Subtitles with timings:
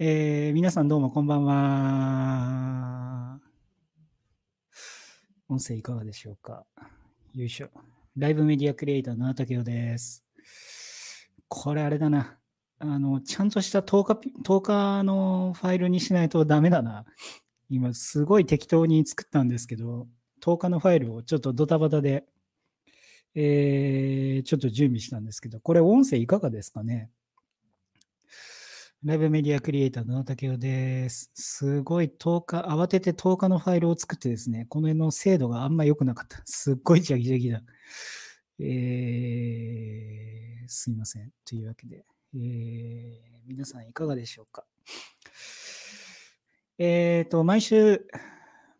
[0.00, 3.40] えー、皆さんどうもこんばんは。
[5.48, 6.64] 音声いかがでしょうか
[7.34, 7.68] よいしょ。
[8.16, 10.24] ライブメディアクリエイターの畑雄です。
[11.48, 12.38] これあれだな。
[12.78, 17.04] あの、ちゃんとした10日、10日のファイルにしないとダメだな。
[17.68, 20.06] 今すごい適当に作ったんですけど、
[20.40, 22.24] 10日のファイルをちょっとドタバタで、
[23.34, 27.10] えー、ちょっと準備したんですけど、これ音声いかがですかね
[29.04, 31.30] ライブメディアクリエイターの竹雄です。
[31.32, 36.42] すごい10日、慌てて10日のファイルを作ってですね、この辺の精度があんま良くなかった。
[36.46, 37.62] すっごいジャギジャギだ。
[38.58, 41.30] えー、すいません。
[41.44, 42.04] というわけで、
[42.34, 44.64] えー、皆さんいかがでしょうか。
[46.78, 48.04] えっ、ー、と、毎週、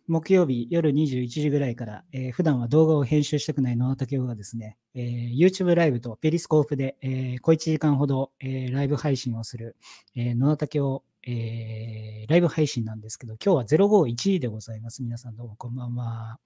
[0.09, 9.77] 木曜日夜21時ぐらいから、えー、普段は動画を編集したくない野畑がですね、えー、YouTube ライブとペリスコープで、えー、小1時間ほど、えー、ライブ配信をする、
[10.16, 15.02] えー、野畑を、えー、ライブ配信なんですけど、今日は051でございます。
[15.02, 16.41] 皆さんどうもこんばんは。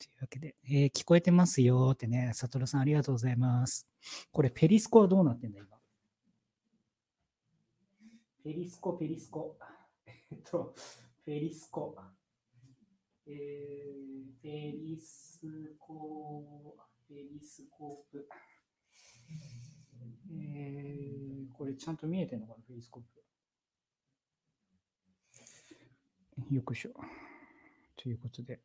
[0.00, 3.86] というわけで、えー、聞こえてますよってね、サトルさんありがとうございます。
[4.32, 5.78] これペリスコはどうなってんだ今？
[8.42, 9.56] ペリスコ、ペリスコ。
[10.06, 10.74] えっと、
[11.24, 11.96] ペリスコ。
[13.30, 15.42] えー、ペリス
[15.78, 16.74] コ
[17.06, 18.26] ペリスコープ。
[20.30, 23.02] えー、これちゃんと見えてるのかな、ペリスコー
[26.48, 26.54] プ。
[26.54, 26.90] よくしょ。
[27.96, 28.60] ということで。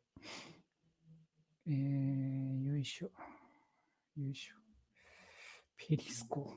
[1.66, 3.06] えー、よいしょ。
[4.16, 4.54] よいしょ。
[5.76, 6.54] ペリスコ。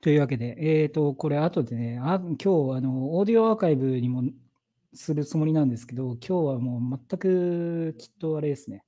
[0.00, 2.46] というわけで、えっ、ー、と、これ後でね、あ今日、
[2.76, 4.24] あの、オーディオアーカイブにも
[4.94, 8.84] するつもりなんですけど、今日はもう全くきっとあれですね。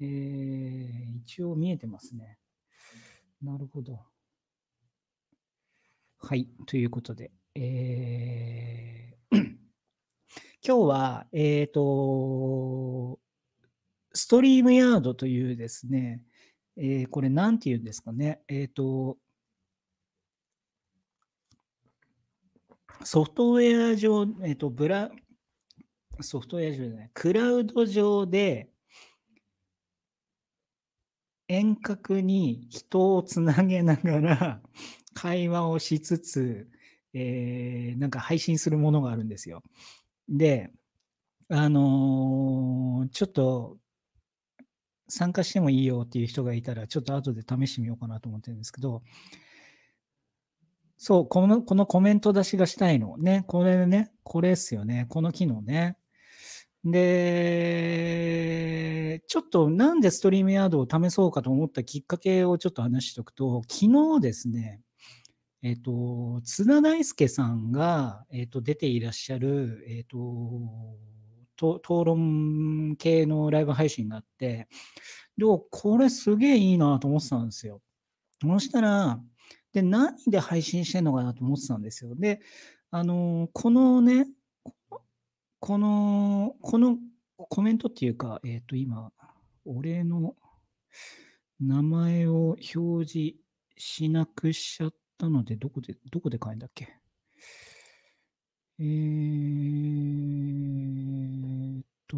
[0.00, 2.38] えー、一応見えてますね。
[3.42, 4.00] なるほど。
[6.18, 9.56] はい、ということで、えー、 今
[10.62, 13.20] 日は、えっ、ー、と、
[14.14, 16.22] ストリームヤードというですね、
[16.76, 19.18] えー、これなんて言うんですかね、えっ、ー、と、
[23.02, 25.10] ソフトウェア上、えっと、ブラ、
[26.20, 28.70] ソフトウェア上じゃない、クラウド上で、
[31.48, 34.60] 遠隔に人をつなげながら
[35.12, 36.68] 会話をしつつ、
[37.12, 39.62] えー、なんか配信するものがあるんですよ。
[40.28, 40.72] で、
[41.48, 43.76] あのー、ちょっと
[45.08, 49.02] 参加してもいいよっていう人がいたら、ちょっと後で試してみようかなと思ってるんですけど、
[50.96, 53.16] そう、この、このコメント出しがしたいの。
[53.18, 55.06] ね、これね、これですよね。
[55.08, 55.96] この機能ね。
[56.84, 58.04] で、
[59.26, 64.80] ちょっとなんでストリームヤードを試そうかと思ったきっかけをちょっと話しておくと、昨日ですね、
[65.62, 70.18] えっ、と、津田大介さんが、えっ、と、出ていらっしゃる、えっ、と、
[71.56, 74.68] 討論系のライブ配信があって、
[75.38, 77.80] で、これすげえいいなと思ってたんですよ。
[78.42, 79.18] そしたら、
[79.74, 82.14] で、何で配信してんのかなと思ってたんですよ。
[82.14, 82.40] で、
[82.90, 84.28] あの、このね、
[85.58, 86.96] この、この
[87.36, 89.10] コメントっていうか、えっ、ー、と、今、
[89.64, 90.36] 俺の
[91.60, 93.36] 名前を表示
[93.76, 96.88] しなくしちゃったので、どこで、どこで書いんだっけ？
[98.78, 102.16] えーと、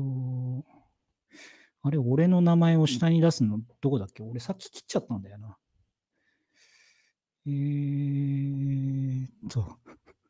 [1.83, 4.23] あれ、俺の名前を下に出すのどこだっけ？
[4.23, 5.57] 俺さっき切っちゃったんだよな。
[7.47, 9.79] えーっと、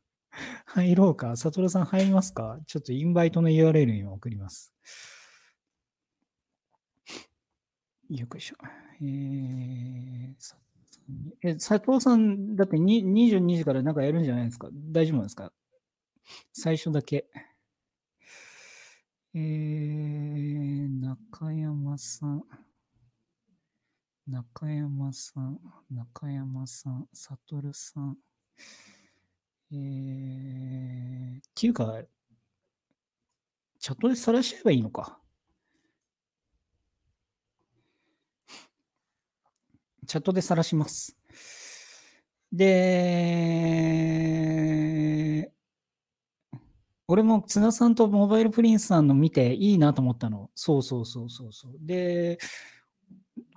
[0.67, 1.35] 入ろうか。
[1.35, 2.59] サトルさん入りますか？
[2.67, 4.73] ちょっとインバイトの URL に送ります。
[8.09, 8.55] よくしょ。
[9.01, 10.35] えー、
[11.41, 14.69] え、佐藤さん、だって22時からなんかやるんじゃないですか？
[14.71, 15.51] 大丈夫なんですか？
[16.53, 17.27] 最初だけ。
[19.33, 22.43] えー、中山さん。
[24.27, 25.57] 中山さん、
[25.89, 28.17] 中山さん、サトルさん。
[29.71, 32.03] えー、っていうか、
[33.79, 35.17] チャットで晒しちゃえばいいのか。
[40.05, 41.17] チャットで晒します。
[42.51, 42.67] で、
[47.07, 50.49] 俺も津田さんとモバイルプリンスさんの見ていいなと思ったの。
[50.53, 51.71] そうそうそうそうそう。
[51.79, 52.37] で、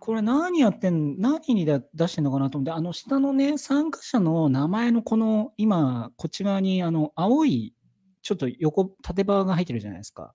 [0.00, 7.74] これ何やってん、何に出してんのかなと思って、あの下のね、参加者の名前のこの、今、こっち側に、あの、青い、
[8.22, 10.34] ちょっと横、縦バーが入ってるじゃないですか。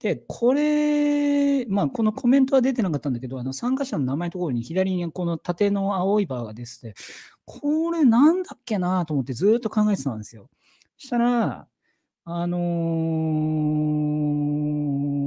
[0.00, 6.92] で、これ、まあ、このコメントは出てなかったんだけど、あの参加者の名前のところに左にこの縦の青いバーがですね、
[7.46, 10.50] これなんだっけなと思ってずっと考えてたんですよ。
[10.98, 11.66] したら、
[12.24, 15.17] あのー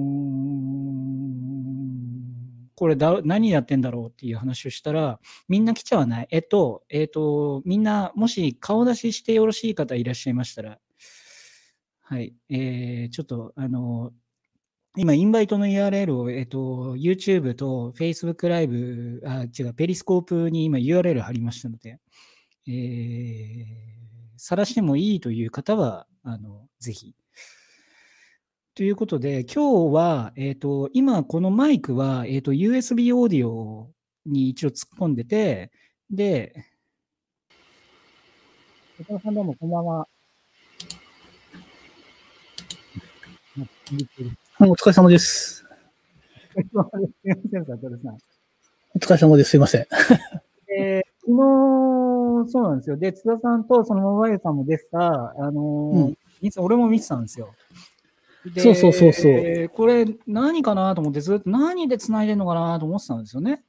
[2.82, 6.28] これだ何やってんだろうっていう話をしたら、みんな来ちゃわない。
[6.32, 10.80] えっと、えっと、みんな、もし顔出ししてよろしい方いらっしゃいましたら、
[12.02, 14.14] はい、えー、ちょっと、あの、
[14.98, 22.00] 今、インバイトの URL を、えっと、YouTube と Facebook ライブ、あ、違う、ペリスコープに今 URL 貼りましたので、
[22.68, 23.64] えー、
[24.38, 27.14] 晒してもいいという方は、あの、ぜひ。
[28.74, 33.92] ということで、今日は、えっ、と、今このマイクは、えっ、と、USB オーディオ
[34.26, 35.74] に一応突っ込んでて、
[36.10, 36.54] で、
[39.02, 40.08] 岡田さんどうもこんばんは。
[44.62, 45.66] お疲れ様です。
[45.66, 45.66] す
[46.62, 48.18] いません、佐藤さん。
[48.96, 49.50] お疲れ様です。
[49.50, 49.88] すいません。
[50.68, 51.36] で、昨日、
[52.50, 52.96] そうなんですよ。
[52.96, 57.54] で、津田さんとそのモバイルさんも出てた、あのーうんいつ俺も見てたんですよ。
[58.46, 63.64] でそうそうそうそうこれ何かなと思ってずっと何で繋いでんのかなと思ってたんですよね。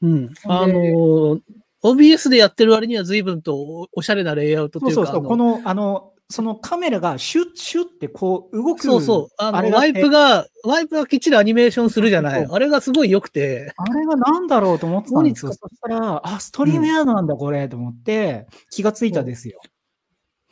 [0.00, 0.30] うん。
[0.44, 1.40] あの、
[1.82, 8.82] OBS でやってる割には随分とおおしゃれなレイアウトといううか、そそうそう、あのこの、あの、そのカメラがシュッシュッってこう動く。
[8.82, 12.46] そうそう、あの、ワイプが、ワイプがきっちりアニメーションするじゃない。
[12.46, 15.50] そうあれがすごい良くて、あれが何だろうと思ってたんですよ。
[15.50, 19.60] 何そしたら、あ、ストリームヤードなんだ、これ、と思って、気がついたですよ。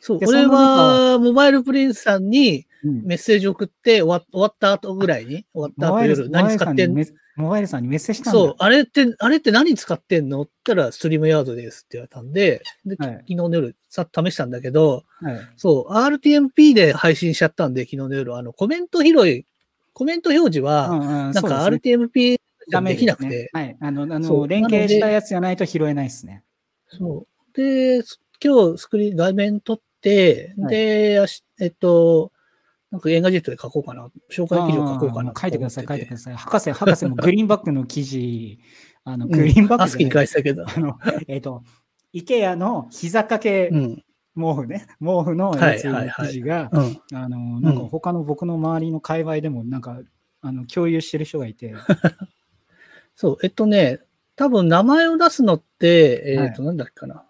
[0.01, 7.05] そう、で俺そんなは、モバイルプリンスさんにうんメッセージ送って終わ終わった後ぐらいに、終わった後夜、何使ってんの？
[7.37, 8.39] モバイルさんにメッセージしたんだ。
[8.39, 10.43] そう、あれって、あれって何使ってんの？
[10.43, 13.15] って言ったら、ストリームヤードですって言われたんで、で、はい。
[13.15, 15.41] 昨日の夜、さ試したんだけど、はい。
[15.57, 19.47] そう、RTMP で配信しちゃったんで、昨日の夜、あの、コメント拾い、
[19.93, 22.39] コメント表示は、うんうんなんか RTMP
[22.71, 23.45] ダメできなくですね。
[23.45, 23.77] て、はい。
[23.81, 26.43] あの、あの、連携したやつじゃないと拾えないですね。
[26.89, 27.57] そう。
[27.57, 30.71] で、す今日スクリーン、画面撮って、はい。
[30.71, 31.27] で、
[31.61, 32.33] えっと、
[32.91, 36.35] なんか映画ジェットで書こうかな、紹介記事を書こうかな書いてください、書いてくさださい。
[36.35, 38.59] 博士、博士もグリーンバックの記事、
[39.05, 39.31] あの、い。
[39.31, 40.65] グリーンバックアスキーに返したけど。
[40.69, 40.99] あの、
[41.29, 41.63] えっと、
[42.13, 44.05] イケアの膝掛けうん。
[44.37, 47.01] 毛布ね、毛布のやつのはいはいはい記事が、うん。
[47.13, 50.01] あの、なんか他の僕の周りの界隈でも、なんか、
[50.41, 51.75] あの、共有してる人がいて、
[53.15, 54.01] そう、えっとね、
[54.37, 57.25] 多分名前を出すのって、えっと、はなんだっけかな。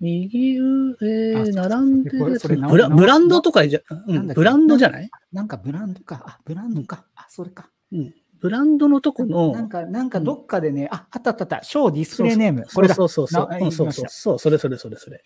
[0.00, 5.10] 右上、並んでるブラブランドとかじゃ、うん、ブランドじゃない？
[5.32, 7.70] なんかブランドか、あ、ブランドか、あ、それか。
[7.92, 8.14] うん。
[8.40, 12.66] ブランドのとこの、なんか、なんかどっかでね、あ、あったあったあった、ショーディスプレイネーム。
[12.72, 12.94] これだ。
[12.94, 13.70] そうそうそうそう。
[13.72, 14.38] そうそうそう。
[14.38, 15.24] それそれそれそれ。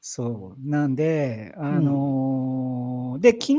[0.00, 0.68] そう。
[0.68, 3.58] なんで、あのーで、昨日、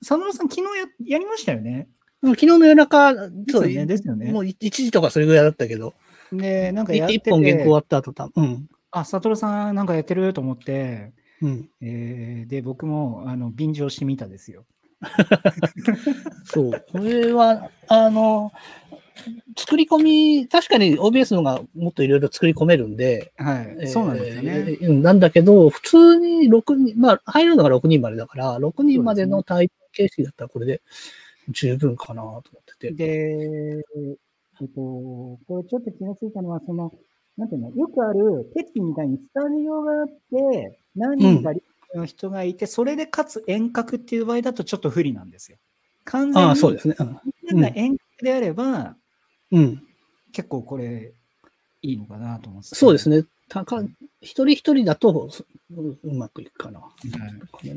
[0.00, 1.86] 佐野さん、昨日ややりましたよね？
[2.22, 3.86] うん昨日の夜中、ですよそう、ね。
[3.86, 5.94] ですよねもう1時とかそれぐらいだったけど、
[6.32, 8.44] で、なんかやって1て、本原稿終わった後多分。
[8.44, 8.68] うん。
[8.90, 11.70] あ、佐藤さんなんかやってると思って、うん。
[11.80, 14.64] えーで、僕も、あの、便乗してみたですよ。
[16.44, 16.84] そう。
[16.92, 18.52] これは、あの、
[19.56, 23.86] 作り込み、確かに OBS のがもっといろいろ作り込めるんで、はい。
[23.86, 24.76] そうなんですよね。
[25.00, 30.82] なんだけど、普通に6人、まあ、入るのが6人までだから、6人までのタイプ形式だったらこれで
[31.48, 32.42] 十分かなと思っ
[32.78, 32.92] てて。
[32.92, 33.84] で、
[34.60, 36.92] えっと、これちょっと気がついたのは、その、
[37.36, 41.52] なんていうの、よくある、テッキみたいにスタジオがあって、何人か
[41.94, 45.58] の人がいて、それでかつ遠隔っていう場合だとちょっと不利なんですよ。
[46.04, 46.96] 完全にそうですね。
[46.98, 48.96] うん遠隔であれば、
[49.50, 49.82] うん。
[50.32, 51.12] 結構これ、
[51.82, 52.74] いいのかなと思って。
[52.74, 53.24] そうですね。
[53.48, 53.82] たか
[54.20, 55.28] 一人一人だと
[55.70, 56.80] ううまくいくかな。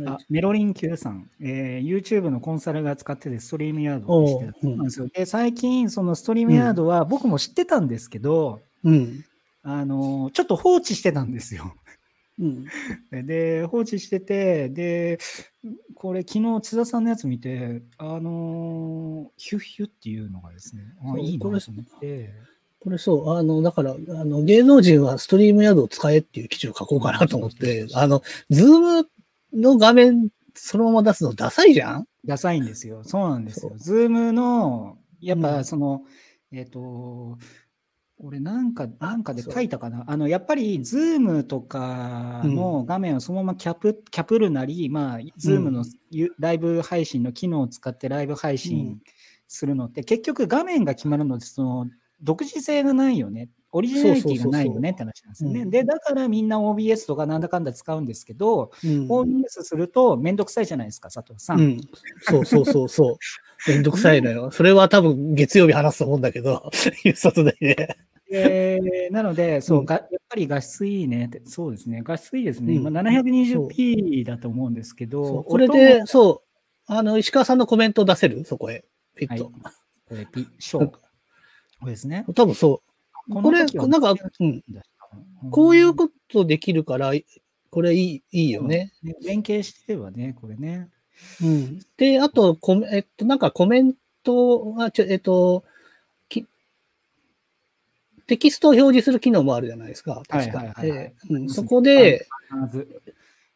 [0.06, 5.08] あ、メロリン Q さん、えー YouTube のコンサルが使っててストリームヤードをしてたんですよ。
[5.08, 9.26] で、最近、そのストリームヤードは僕も知ってたんですけど、うん。
[9.64, 11.76] あの、ちょっと放置してたんですよ。
[12.40, 12.66] うん。
[13.26, 15.20] で、放置してて、で、
[15.96, 22.34] これ昨日津田さんのやつ見て、あの、ヒュッヒュっていうのがですね、あいいなとこれ思って、
[22.80, 29.10] これそう、あの、だから、あの、芸能人はストリームヤードを使えっていう記事を書こうかなと思って、 あの、ズーム
[29.54, 32.08] の画面そのまま出すのダサいじゃん？
[32.26, 33.04] ダサいんですよ。
[33.04, 33.78] そうなんですよそ。
[33.78, 36.04] ズームの、やっうんぱその、
[36.52, 37.38] えっ、と、
[38.26, 40.06] 俺なんか、なんかで書いたかな？
[40.08, 49.02] あの、やっぱり、ズームとかの画面をそのままキャプ、キャプるなり、まあ、ズームのゆライブ配信の機能を使ってライブ配う信ん
[49.50, 51.88] するのって、結局画面が決まるので、その、
[52.22, 53.50] 独自性がないよね。
[53.74, 55.62] オリジナリティがないよねって話なんですよね。
[55.64, 59.08] うんで、だからみんな OBS とかなんだかんだ使うんですけど、うん。
[59.10, 61.60] OBS するとめんどくさいじゃないですか、佐藤さん。
[61.60, 61.82] うん。
[62.22, 63.18] そうそうそうそう。
[63.68, 64.52] めんどくさいのよ。
[64.52, 66.70] それは多分月曜日話すと思うんだけど、
[67.04, 67.98] いう外でね。
[68.34, 72.74] えー、なので、そう、うんがやっぱり画質いいねって、そうですね、画質いいですね。
[72.74, 76.54] うん今 720p だと思うんですけど、これ音で、もそう、
[76.88, 78.44] あの、石川さんのコメントを出せる？
[78.46, 78.86] そこへ。
[79.16, 79.52] フィット。
[80.10, 80.88] これ、ピ ショー。
[80.88, 81.00] こ
[81.86, 82.26] れですね。
[82.36, 82.82] 多分そ
[83.30, 83.34] う。
[83.34, 84.64] これ、なんか、うん。
[85.52, 87.12] こういうことできるから、
[87.70, 88.92] これいいいいよね。
[89.02, 90.90] ね連携してればね、これね。
[91.42, 91.80] うん。
[91.98, 95.73] で、あと、コメえっと、なんかコメントが、ちょえっと、き
[98.28, 100.24] テキストを表示する機能もあるじゃないですか。
[100.28, 100.74] 確か。
[101.50, 102.28] そこで、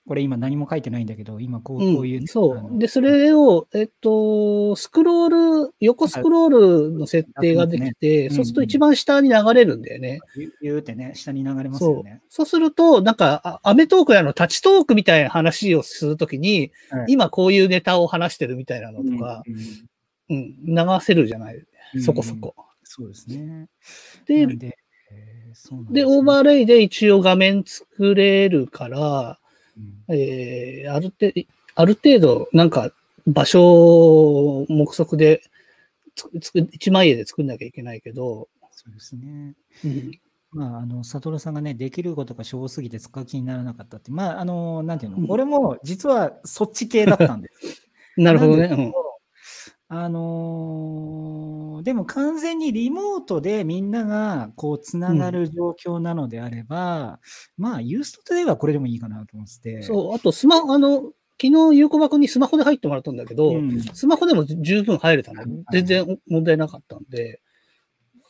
[0.07, 2.79] これ今何も書いてないんだけど、今こううんこういうね、あのそう。
[2.79, 6.49] で、それを、えっと、スクロール、横スクロー
[6.87, 10.21] ルの設定ができて、うんそうすると一番下に流れるんだよね。
[10.61, 12.21] 言うてね、下に流れますよね。。
[12.29, 19.43] そうすると、なんか、あアメトークやのタッチトークみたいな話をするときに、はい今こういうネタを話してるみたいなのうんとか、
[20.29, 21.55] うんうん、流せるじゃない。
[21.55, 22.55] うんそこそこ。
[22.97, 23.67] そうですね。
[24.25, 24.77] でで、
[25.11, 29.39] えーで、すねオーバーレイで一応画面作れるから、
[29.77, 31.41] うんえーある程度、
[31.75, 32.91] ある程度、なんか、
[33.27, 35.41] 場所を目測で
[36.15, 39.53] つつく、一枚絵で作んなきゃいけないけど、そうですね。
[39.85, 40.19] うん、
[40.51, 47.87] まあ、あの、サトルさんがね、できることが少すぎて使う気にならなかったって、まあ、あの、なんていうの、うん俺も実はそっち系だったんです。
[48.17, 48.93] なるほどね。
[49.89, 57.19] あのーでも完全にリモートでみんながこうつながる状況なのであれば、
[57.55, 65.49] まあ、 Ust Today はこれでもいいかなと思ってそう、あとスマホ、あの、昨日、ゆうこばくんにスマホで入ってもらったんだけど、うんスマホでも十分入れたのはい。
[65.71, 67.41] 全然問題なかったんで、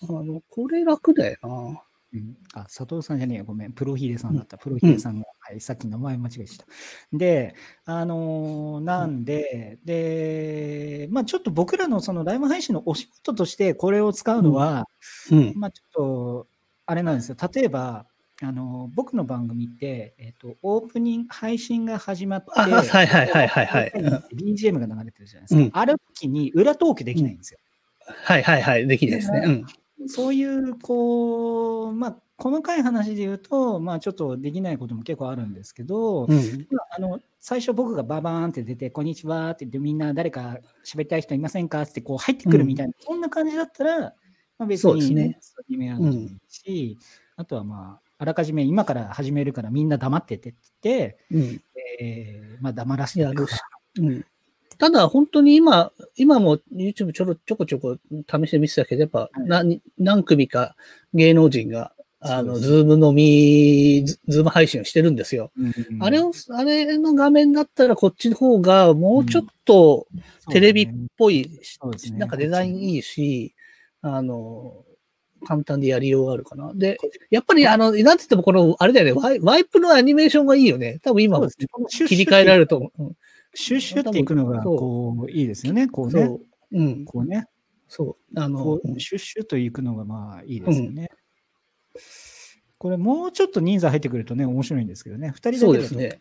[0.09, 1.81] あの、これ楽だよな。
[2.13, 3.73] うんあ、佐藤さんじゃねえよ、ごめん。
[3.73, 4.57] プロヒデさんだった。
[4.57, 6.65] プロヒデさんが、はい、さっき名前間違えてた。
[7.11, 14.85] で、あのーなんで、で、まあちょっと僕らのそのライブ配信のお仕事としてこれを使うのは、
[15.31, 15.53] うん。
[15.55, 16.47] まあちょっと、
[16.85, 17.35] あれなんですよ。
[17.53, 18.05] 例えば、
[18.41, 23.91] あの僕の番組って、えっと、オープニング、配信が始まって、あ、はいはいはいはいはい。
[23.95, 25.61] うん BGM が流れてるじゃないですか。
[25.61, 27.59] うんある時に裏トークできないんですよ。
[28.23, 28.87] はいはいはい。
[28.87, 29.63] できないですね。
[29.99, 30.09] うん。
[30.09, 36.37] そういう、こう、まあ、細かい話で言うと、まあ、ちょっとできないことも結構あるんですけど、うん。
[36.71, 43.99] まああの最初僕がババーンって出て、こんにちはって言って、みんな誰か喋りたい人いませんかってこう入ってくるみたいな、そんな感じだったら、
[44.57, 46.97] まあ、別に、そうですねストリームやるのもいいし、
[47.37, 51.61] あとはまあ、あらかじめ今から始めるからみんな黙っててって言って、うん。
[51.99, 53.55] えーまあ、黙らせてやるし。
[53.99, 54.25] うん。
[54.77, 60.75] ただ、本当に今、今も YouTube ちょろちょこちょこ試してみてたけど、やっぱはい何何組か
[61.13, 65.51] 芸能人が、あの、ズーム飲み、ズズーム配信をしてるんですよ。
[65.57, 70.07] うんあれを、あれの画面だったらこっちの方がもうちょっと
[70.49, 73.53] テレビっぽいうですねなんかデザインいいし、
[74.01, 74.83] あの、
[75.45, 76.71] 簡単でやりようがあるかな。
[76.73, 76.97] で、
[77.29, 80.99] やっぱりあの、なんて言ってもこの、あれだよね、ワイワイプのアニメーションがいいよね。
[81.03, 81.39] 多分今
[81.89, 82.59] 切り替えられる。
[82.61, 83.15] ると思う。
[83.57, 85.87] うんシュッシュっていくのが、こう、いいですよね。
[85.87, 86.25] こうね。
[86.25, 86.79] そう。
[86.79, 87.05] うん。
[87.05, 87.47] こうね。
[87.87, 88.39] そう。
[88.39, 91.09] あのシュッシュと行くのがまあいいですよね。
[92.77, 95.29] これもうちょっと人数入ってくるとね、面白いんですけどね。
[95.29, 96.19] 二人だけそうですね。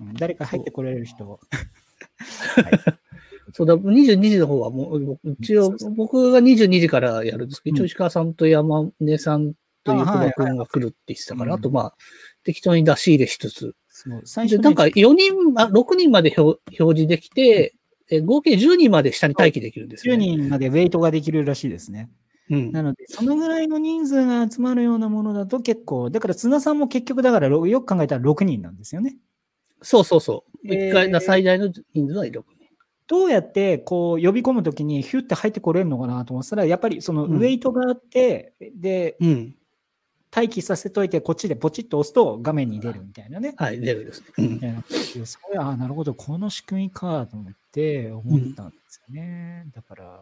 [0.00, 1.38] うん誰か入ってこられる人。
[3.52, 9.52] そう だ、22時の方はもう、一応僕が22時からやるんですけど、うん一応石川さんと山根さん
[9.84, 11.96] とゆくあはいばくんが来るって言ってたから、はいあとまあ、
[12.44, 13.74] 適当に出し入れしつつ。
[14.08, 17.74] そう最初で、ねなんか4人、あ6人まで表表示できて、
[18.10, 20.26] え合計10人まで下に待機できるんですよ、10ね。
[20.36, 22.10] 人までウェイトができるらしいですね。
[22.50, 22.72] うん。
[22.72, 29.16] なので、そのぐらいの人数が集まるようなものだと結構、だから綱さんも結局だからろよく考えたら6人なんですよね。
[29.82, 30.72] そうそうそう。
[30.74, 32.44] えー一回、最大の人数は6人。
[33.06, 39.56] どうやってこう呼び込むときにヒュッて入ってこれるのかなと思ったら、やっぱりそのうんウェイトがあって、で、うん。
[40.34, 43.54] 待機させといて、こっちでポチッと押すと画面に出るみたいなね。
[43.56, 44.26] はい、出るですね。
[44.38, 44.60] うみん。
[45.26, 49.66] それああ、なるほど、この仕組みかと思って思ったんですよね。
[49.74, 50.20] だから、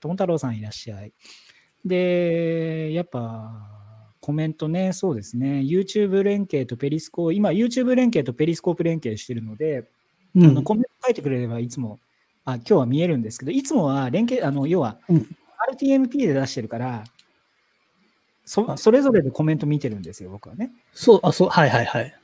[0.00, 1.12] 友太郎さんいらっしゃい。
[1.84, 3.78] で、やっぱ、
[4.20, 9.88] コメントね、そうですね、YouTube 連携とペリスコー今、YouTube 連携とペリスコープ連携してるので、
[10.36, 11.98] うんあのコメント書いてくれればいつも、
[12.44, 15.26] あ今日は見えるんですけど、いつもは連携、あの要は、うん
[15.72, 17.04] RTMP で出してるから
[18.48, 20.72] そ、それぞれでコメント見てるんですよ、僕はね。
[20.92, 22.14] そう、あ、そう、はいはいはい。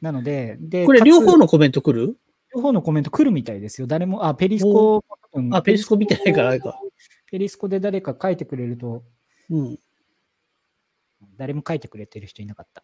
[0.00, 2.16] なので、でこれ両方のコメント来る？
[2.54, 3.86] 両方のコメント来るみたいですよ。
[3.86, 6.80] 誰も、あ、ペリスコ、多分あ、ペリスコ見てないからあれか。
[7.30, 9.02] ペリスコで誰か書いてくれると、
[9.50, 9.78] うん。
[11.36, 12.82] 誰も書いてくれてる人いなかった。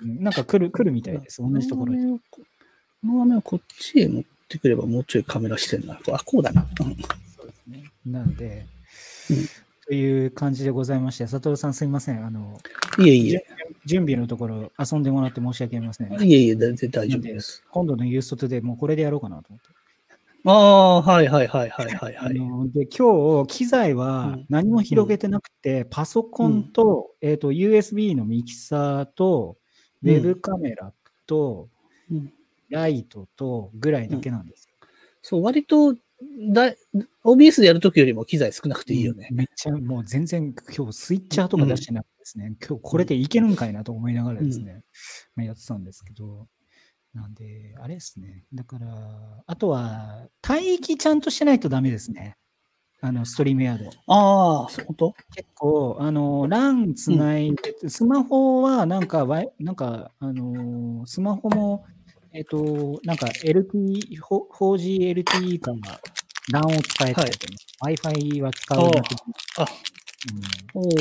[0.00, 1.42] うんなん なんか来る、来るみたいです。
[1.42, 2.20] 同じところに。
[2.30, 2.40] こ
[3.04, 6.16] の画面をこっちへ持っってくればもうちょいカメラ視点なのか。
[6.16, 6.62] あ、こうだな。
[6.62, 7.84] うんそうですね。
[8.04, 8.66] なので、
[9.30, 9.36] うん
[9.90, 12.24] という感じでございまして、佐藤さんすいません。
[12.24, 12.56] あの、
[13.00, 13.44] いえいえ、
[13.86, 16.12] 準備のところ遊んでもらって申し訳ありません。
[16.12, 17.64] いえいえ、全然大丈夫です。
[17.72, 19.68] 今度のユーストでもうこれでやろうかなと思って。
[20.44, 22.28] ああ、はいはいはいはいはいはい。
[22.28, 29.56] あので今日、機材はうん何も広げてなくて、パソコンと,、えー、と USB のミキサーと、
[30.04, 30.92] ウェブカメラ
[31.26, 31.68] と、
[32.12, 32.32] うん
[32.68, 34.74] ライトとぐらいだけなんですよ。
[35.22, 35.96] そう、割と
[36.52, 36.74] だ、
[37.24, 39.28] OBS でやるときよりも機材少なくていいよね。
[39.32, 44.82] めっちゃ、もう全然今日スイッチャーとか出してなくてですね、今日これでいけるんかいなと思いながらですね、
[45.34, 46.46] まあ、やってたんですけど、
[47.14, 48.44] なんで、あれですね。
[48.54, 52.36] だから、あとは、帯域ちゃんとしてないとダメですね。
[53.02, 53.90] あの、ストリームヤード。
[54.06, 59.26] ああ、本当結構、あの、LAN つないで、スマホはなんか、
[59.58, 61.84] なんか、あの、スマホも、
[62.32, 65.72] えっ、と、なんか LT、フォ 4G LTE か
[66.52, 67.46] LAN を使えてて、
[67.82, 69.02] Wi-Fi は使うな
[69.58, 69.66] あ
[70.74, 70.88] うん、お。
[70.90, 70.94] ち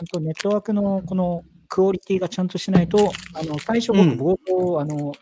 [0.00, 5.12] ゃんとネットワークのこのクオリティがちゃんとしないと、あの最初うん僕、冒頭、あの、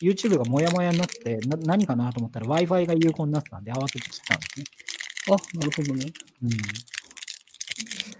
[0.00, 4.66] YouTube がもやもやになってな、何かなと思ったら Wi-Fi が有効になってたんで、慌てて切ったんですね。
[5.28, 6.06] あ、なるほどね。
[6.42, 6.50] うん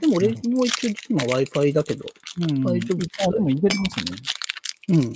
[0.01, 2.05] でも俺も一応今 Wi-Fi だけど。
[2.41, 4.19] うん、大丈夫あでもいけてますね。
[4.89, 5.13] うん。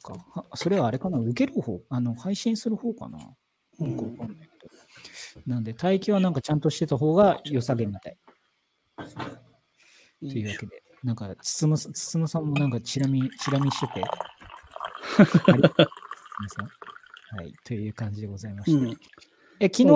[0.00, 0.24] そっか。
[0.40, 1.18] はそれはあれかな？
[1.18, 3.18] 受ける方あの、配信する方かな、
[3.80, 4.72] うんよくわかんないけど
[5.46, 8.16] なんで、待機はなんかちゃんとしてた方が良さげみたい。
[10.20, 14.02] というわけで、なんか、つつむつつむさんもなんかチラ見、チラ見してて。
[17.34, 18.78] はい、という感じでございまして。
[18.78, 18.96] うん。
[19.60, 19.88] え、昨日、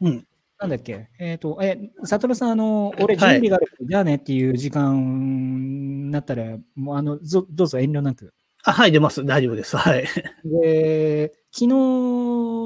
[0.00, 0.26] うん。
[0.58, 1.08] なんだっけ？
[1.18, 8.34] えっ、と、え、サトルさん、あの、俺、準はい備があるから、じゃあねっていう時間になったら、もう、あの、ぞどうぞ遠慮なく。
[8.64, 9.24] あ、はい、出ます。
[9.24, 9.76] 大丈夫です。
[9.76, 10.04] はい。
[10.44, 11.66] で、昨日、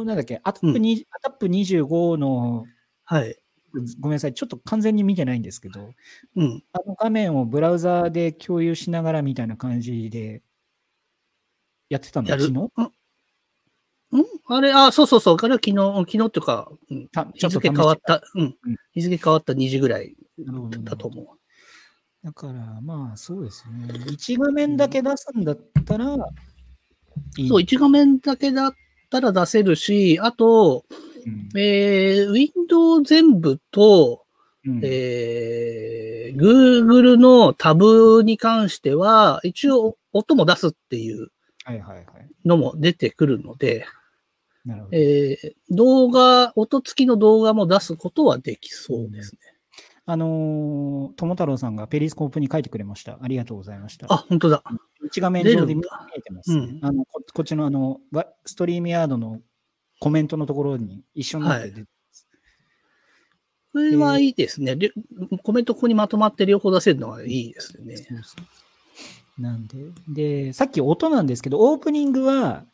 [0.04, 2.66] なんだっけ、アタップに、アタップ25の、
[3.04, 3.36] はい。
[4.00, 5.90] ごめんなさい、ちょっと完全に見てないんですけど、
[6.36, 6.62] うん。
[6.72, 10.42] あの画面をブラウザーで共有しながらみたいな感じで
[11.90, 12.28] やってたの？
[12.28, 12.42] やる？
[12.42, 12.60] 昨日？
[14.16, 15.36] んあれ、あ、そうそうそう。
[15.40, 18.76] あれは昨日、昨日っていうか、うん、た日付変わった、うんうん。
[18.92, 20.14] 日付変わった2時ぐらい
[20.84, 21.35] だと思う。
[22.24, 23.86] だから、まあそうですね。
[23.88, 26.16] 1画面だけ出すんだったら、
[27.38, 27.48] いい。
[27.48, 28.74] そう、1画面だけだっ
[29.10, 30.84] たら出せるし、あと、
[31.26, 34.24] うんえー、Windows 全部と、
[34.64, 41.28] うんえー、Google のタブに関しては、一応音も出すっていう。
[42.44, 43.86] のも出てくるので。
[44.90, 49.38] えー、動画、音付きの動画も出すことはできそうですね。
[50.08, 53.18] あのー、友太郎さんがペリスコープに書いてくれました。
[53.20, 54.06] ありがとうございました。
[54.08, 54.62] あ、本当だ。
[55.04, 55.82] 一画面上で見
[56.16, 57.20] えてます、ねうんあのこ。
[57.34, 59.40] こっちのあのわストリームヤードの
[59.98, 62.28] コメントのところに一緒になって出てます。
[63.72, 64.76] これはいいですね。
[65.42, 67.96] コメントここにまとまって両方出せるのはいいですよね。
[67.96, 68.36] そうそ
[69.38, 69.76] うなんで、
[70.08, 72.64] で、さっき音なんですけど、オープニングは、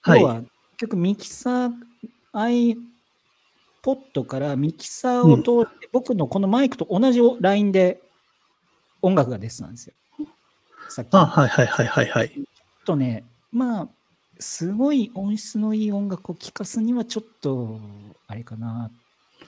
[0.00, 1.72] はい要は結局ミキサー、
[3.86, 8.00] iPod からミキサーを通って、僕のこのマイクと同じラインで
[9.02, 9.94] 音楽が出てたんですよ。
[10.88, 11.08] さっき。
[11.12, 12.30] あ、はいはいはいはいはい。
[12.30, 12.44] ちょっ
[12.84, 13.88] とね、まあ、
[14.38, 17.80] すごい音質のいい音楽を聴かすにはちょっと、
[18.26, 18.90] あれかな、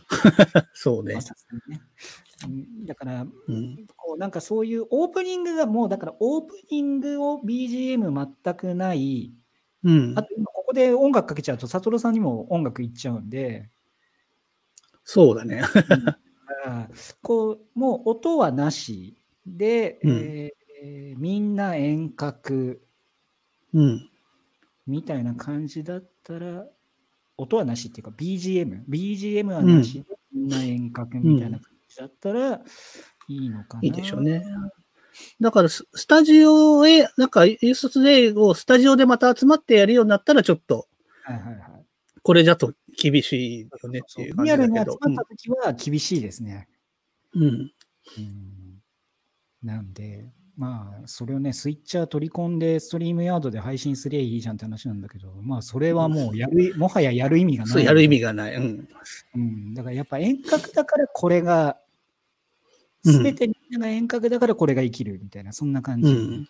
[0.73, 1.19] そうね
[2.87, 3.87] だから、うん。
[3.97, 9.33] こうなんかそういうオープニングがもう、だからオープニングを BGM 全くない、
[9.83, 10.23] うんあ。
[10.23, 13.69] と今ここで音楽かけちゃうと、サトルさんにも音楽いっちゃうんで、
[15.11, 15.63] そうだね。
[15.63, 15.85] だか
[16.67, 16.89] ら
[17.23, 19.17] こう、もう音はなし
[19.47, 22.81] で、うんえーみんな遠隔
[23.73, 24.11] うん。
[24.87, 26.67] みたいな感じだったら、
[27.39, 32.61] 音はなしっていうか BGM、BGM はなしで、みんな遠隔みたいな感じだったら
[33.29, 33.81] いいのかな。
[33.83, 34.45] いいでしょうね。
[35.41, 40.87] だからス、スタジオへ、なんか、ユーストデイをスタジオでまた集まってやるようになったら、ちょっと、
[41.23, 41.78] はいはいはい。
[42.29, 44.99] これだと厳しいよねっていう感リアルに集じだけど。
[45.01, 46.69] まった時は厳しいですね。
[47.35, 47.43] うん。
[47.43, 47.73] うんうん
[49.63, 57.73] なんで、まあ、それをね、スイッチャー取り込んで、ストリームヤードで配信すりゃいいじゃんって話なんだけど、まあ、それはもうやる、 もはややる意味がない。
[57.73, 58.55] そう、やる意味がない。
[58.55, 58.89] うん。
[59.35, 61.79] うん、だからやっぱ遠隔だからこれが、
[63.05, 66.13] うんすべてみんなが遠隔だからこれが生きるみたいな、そんな感じ。
[66.13, 66.49] うん。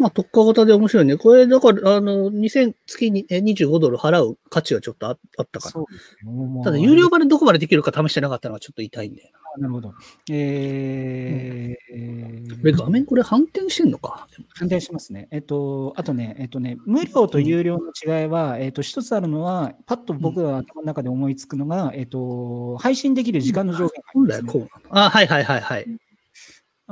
[0.00, 1.16] まあ、特化型で面白いね。
[1.18, 6.64] これ、だから、あの、2000、月にえ25ドル払う価値はちょっとああったかそうですね。
[6.64, 9.92] ただ、有料版でどこまでできるか試してなかったのはちょっと痛いんだよなるほど。
[10.30, 14.26] えーこれ画面これ反転してんのか？
[14.54, 15.28] 反転しますね。
[15.30, 24.68] えっと、あとね、えっとね、無料と有料の違いは、えっと、一つあるのは、パッと僕が頭の中で思いつくのが、えっと、配信できる時間の上限があり本来こう。
[24.90, 25.86] あ、はいはいはいはい。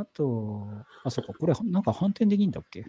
[0.00, 0.68] あと、
[1.02, 2.86] あ、そっか、これ、なんか反転できんだっけ？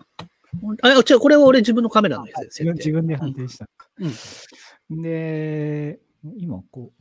[0.83, 3.67] あ、違う、これは俺自分のカメラのやつです自分で判定した
[3.99, 4.15] のか。
[4.91, 5.99] で、
[6.37, 6.91] 今こ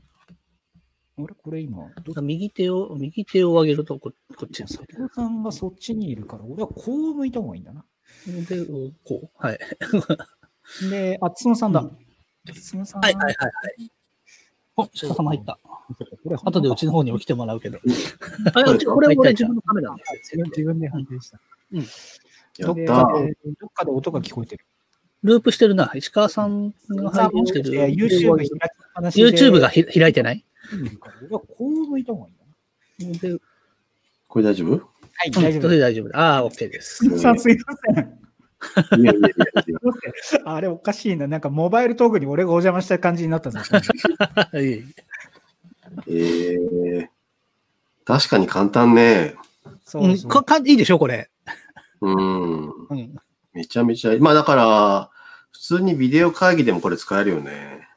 [1.18, 7.84] う、俺これ今、ど右手を、右手を上げるとここっちです佐藤さんがそっちにいるから、俺はこう向いた方がいいんだな。
[8.48, 8.64] で、
[9.04, 9.30] こう。
[9.36, 9.58] はい。
[10.88, 11.80] で、あ、つのさんだ。
[11.80, 11.98] うん
[12.54, 13.90] つのさんはいはいはいはい。
[14.78, 15.58] お、鹿様入った。
[16.44, 17.78] 後でうちの方にも来てもらうけど。
[17.78, 17.84] こ
[18.56, 21.40] れあ、これ俺自分のカメラ自分で判定した。
[22.58, 23.26] やっでたー。
[23.26, 24.64] でどっかで音が聞こえてる。
[25.24, 25.90] ループしてるな。
[25.94, 27.70] 石川さんが配信してる。
[27.72, 28.58] YouTube 開きっ
[28.94, 30.44] ぱなしで YouTube がひ開いてない？
[31.30, 32.32] こう向いた方がい
[33.00, 33.34] いんだな。
[33.34, 33.40] で、
[34.28, 34.72] これ大丈夫？
[34.76, 35.80] はい、大丈夫大丈夫です。
[35.80, 36.16] 大丈夫。
[36.16, 37.18] ああ、OK です。
[37.18, 38.18] さんすいません。
[38.98, 41.26] いやいやいやいやあれおかしいな。
[41.26, 43.60] なんかモバイルトークに俺がお邪魔した感じになったぞ。
[44.54, 44.84] いえい
[46.06, 47.08] えー、
[48.04, 49.02] 確かに簡単ね。
[49.02, 49.48] えうん
[49.88, 51.30] そうそうかかいいでしょ、これ。
[52.02, 52.68] うん。
[52.68, 53.16] うん。
[53.54, 54.20] めちゃめちゃいい。
[54.20, 55.10] まあだから、
[55.50, 57.88] 普通にビデオ会議でもこれ使えるよね。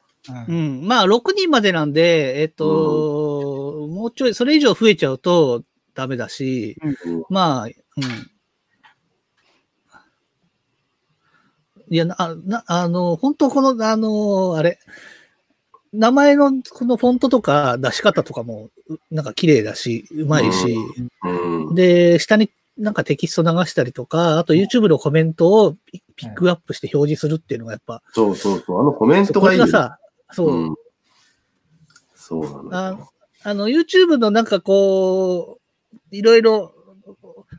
[0.48, 0.86] ううんん。
[0.86, 7.72] まあ、6人までなんで、えっと、もうちょい、それ以上増えちゃうとダメだし、うんまあ、うん。
[11.92, 14.78] いや、な、あなあの、本当この、あの、あれ、
[15.92, 20.74] 名前のこのフォントとか出し方とかも、うなんか綺麗だし、うまいし、
[21.22, 21.74] うん。
[21.74, 28.80] で、下になんかテキスト流したりとか、あと YouTube のコメントをピピックアップして表示するっていうのがやっぱ、そうそうそう。
[28.80, 29.70] あのコメントがいいよね。
[29.70, 29.98] れがさ、
[30.30, 30.74] そう、うん。
[32.14, 33.12] そうなのあよ。
[33.42, 35.58] あの、YouTube のなんかこ
[35.92, 36.72] う、いろいろ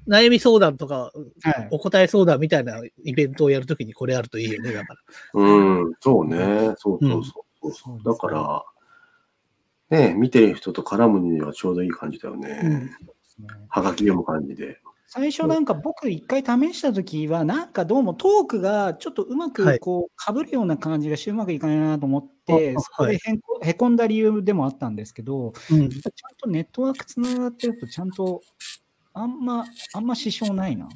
[0.08, 5.00] 悩み相談とか、はいお答え相談みたいなイベントをやるときにこれあるといいよね、だから。
[5.34, 5.94] うん。
[6.00, 6.74] そうね。
[6.78, 8.64] そうそうそうそうそうですねだから、
[9.90, 12.92] ね、見てる人と絡むにはちょうどいい感じだよね。
[13.70, 14.80] はがき読む感じで。
[15.16, 25.90] 最初なんか僕一回試した時はなんかどうもトークがちょっとうまはいくこう被るような感じがしてうまくいかないなと思ってあそこでへんこへこんだ理由でもあったんですけどうん。
[25.90, 26.12] ちゃん
[26.42, 28.42] とネットワークつながってるとちゃんと
[29.14, 30.90] あんまあんま支障ないな。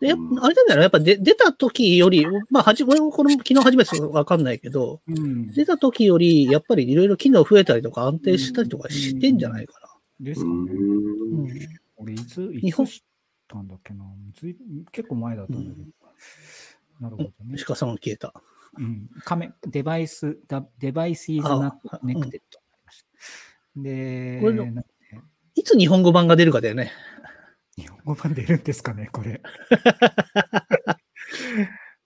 [0.00, 9.74] で、あれなんだよね、やっぱで出た時より、まあ、はじ、俺もこれも昨日初めてわかんないけど、うん、出た時より、やっぱりいろいろ機能増えたりとか安定したりとかしてんじゃないか
[10.18, 10.54] ですうかね。
[10.54, 11.44] ん。
[11.44, 11.54] な。
[11.96, 12.86] 俺いつい日本？
[12.86, 13.00] つ知っ
[13.48, 14.04] たんだっけな？
[14.34, 14.56] ずい
[14.90, 15.86] 結構前だったんだけど。
[17.00, 17.52] なるほどうん。
[17.52, 17.62] ね。
[17.62, 18.32] 鹿さんが消えた。
[18.78, 23.08] うん、カメデバイス、ダデバイスイズナあネクテッドになりました。
[23.82, 24.80] で、これのなんか
[25.12, 25.20] ね
[25.56, 26.92] いつ日本語版が出るかだよね。
[27.80, 29.40] 日本語版出るんですかね、これ。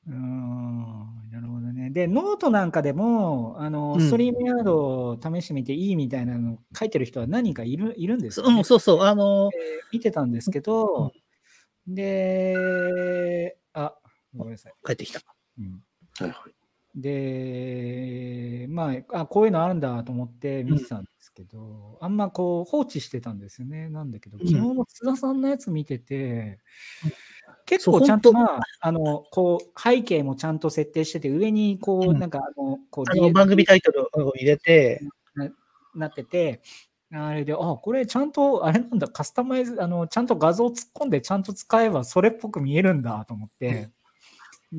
[0.07, 1.91] うーん、なるほどね。
[1.91, 9.01] で、ノートなんかでも、あの、うんストリームヤードを試してみていいみたいなの書いてる人は何人かいるいるんですよ、ねうん、そうそう。
[9.03, 9.51] あの、
[9.93, 11.13] 見てたんですけど、
[11.87, 13.95] で、あ、
[14.35, 14.75] ごめんなさい。
[14.85, 15.21] 帰ってきた。
[15.59, 15.83] うん
[16.19, 16.54] はいはい。
[16.95, 23.89] で、まあ、あ、こういうのあるんだと思って見てたんですけど、あんまこう放置してたんですよね。
[23.89, 24.41] なんだけど、ん。
[24.41, 26.61] 昨日の津田さんのやつ見てて、
[27.67, 32.19] 結そう構ちゃんと、本まあ、あの、こう、背景もちゃんと設定してて、上にこう、うん。
[32.21, 35.01] なんか、あの、こう、あの、番組タイトルを入れて、
[35.95, 36.63] なってて、
[37.13, 43.91] あれで、あ、これちゃんと、あれなんだ、カスタマイズ、あの、ちゃんと画像突っ込んで、ちゃんと使えば、それっぽく見えるんだと思って、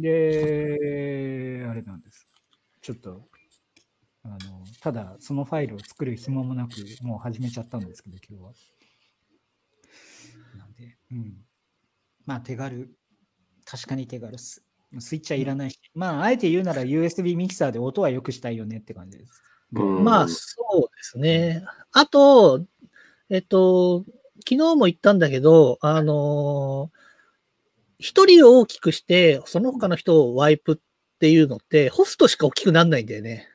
[0.01, 2.25] で、あれなんです。
[2.81, 3.27] ちょっと、
[4.23, 4.37] あの、
[4.81, 6.71] ただ、そのファイルを作る暇もなく、
[7.03, 8.51] もう始めちゃったんですけど、今日は。
[10.57, 11.33] なんで、うん。
[12.25, 12.95] まあ、手軽。
[13.65, 14.63] 確かに手軽っす。
[14.99, 19.41] スイッチはいらないし、まあ、あえて言うなら USB ミキサーで音は良くしたいよねって感じです。
[19.73, 21.63] うんまあ、そうですね。
[21.91, 22.65] あと、
[23.29, 24.05] えっと、
[24.47, 27.04] 昨日も言ったんだけど、あのー
[27.99, 30.77] 一人を大きくして、その他の人をワイプっ
[31.19, 33.47] ていうのって、ホストしか大きくならないんだよね。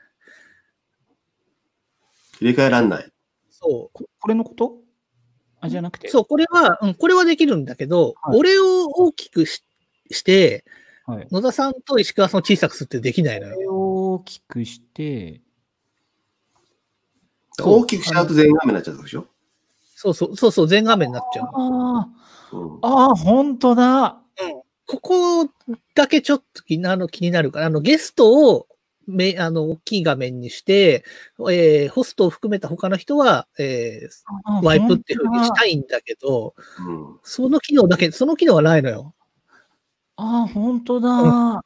[2.41, 3.13] 入れ替えらんない。
[3.51, 3.91] そう。
[3.93, 4.79] ここれのこと？
[5.61, 6.09] あ、じゃなくて？
[6.09, 9.63] そう、これは、うん、これはできるんだけど、はい俺を大きくし
[10.11, 10.65] して、
[11.05, 11.29] はい。
[11.31, 13.71] 野田さんと石川さんを小さくするってできないのよ。
[13.71, 15.43] 大きくして、
[17.63, 19.27] 大きくしちゃうと全画面になっちゃうでしょ？
[19.95, 21.51] そうそう、そうそう、全画面になっちゃう。
[21.53, 22.09] あ
[22.53, 24.19] うんあ、ああ、本当だ。
[24.91, 25.01] こ
[25.45, 25.51] こ
[25.95, 28.67] だけちょっと気になる気になるから、あの、ゲストを
[29.07, 31.05] め、あの、大きい画面にして、
[31.39, 37.19] えーホストを含めた他の人は、えーワイプっていう風にしたいんだけど、うん。
[37.23, 39.15] その機能だけ、その機能はないのよ。
[40.17, 41.63] ああ、本当だ。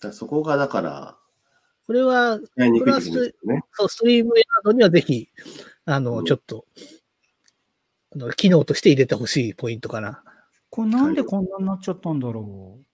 [0.00, 1.16] だそこがだから、
[1.88, 3.64] これは、やりにくいですよね。
[3.72, 5.28] そう、ストリームヤードにはぜひ、
[5.86, 6.66] あの、うんちょっと、
[8.12, 10.22] あの、機能として入れてほしいポイントかな。
[10.70, 12.84] これなんでこんなになっちゃったんだろう。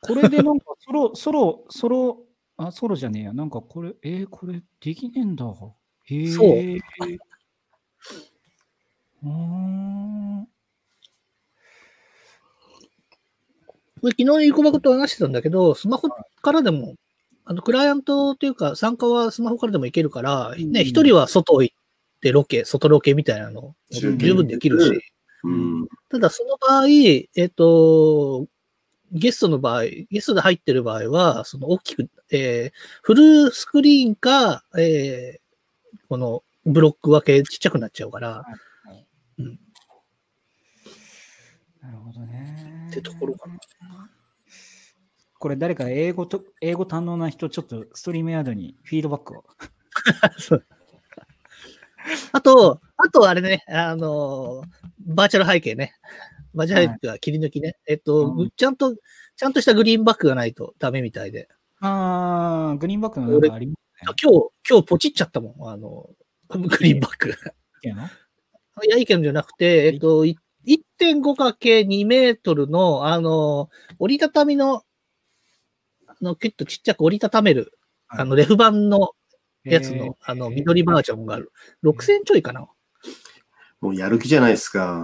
[0.00, 2.18] これでなんかソロ、 ソロ、ソロ、
[2.56, 3.32] あ、ソロじゃねえや。
[3.32, 5.44] なんかこれ、えー、これできねえんだ。
[6.04, 6.28] へえ。
[6.28, 10.48] そううーん。
[14.02, 16.96] これ昨日、イコバコと話してたんだけど、スマホからでも、
[17.46, 21.76] あの、クライアントっていうか、参加はスマホからでもいけるから、うんね、一人は外行っ
[22.20, 25.00] てロケ、外ロケみたいなの、十分できるし、
[25.44, 25.88] うん。
[26.08, 28.46] ただその場合、えっ、と、
[29.12, 35.44] ゲストの場合、ゲストで入ってる場合は、その大きく、えーフルスクリーンか、えー
[36.08, 38.44] このブロック分けちっちゃくなっちゃうから、
[41.80, 42.88] なるほどね。
[42.90, 43.58] ってところかな。
[45.38, 49.44] これ誰か英語と、英語堪能な人、ちょっとストリームヤードにフィードバックを。
[50.38, 50.66] そう
[52.32, 54.66] あと、あとあれね、あのー
[55.06, 55.94] バーチャル背景ね。
[56.54, 57.76] バーチャル背景は切り抜きね。
[57.86, 58.94] えっと、うんちゃんと、
[59.36, 61.48] ちゃんとしたグリーンバックがないとダメみたいで。
[61.80, 65.68] あー、グリーンバックのなんかありますあ今日、今日ポチっちゃったもん。
[65.68, 66.08] あの、
[66.48, 67.34] グリーンバック。
[68.86, 74.82] いや、いいけどじゃなくて、えっと、い 1.5×2 メートルの、あの、折りたたみの、
[76.06, 79.12] あの、結構ちっちゃく折りたためる、はいあの、レフ版の
[79.64, 81.52] やつの、えーあの、緑バージョンがある。
[81.82, 82.68] 6000ちょいかな。
[83.80, 85.02] もうやる気じゃないですか。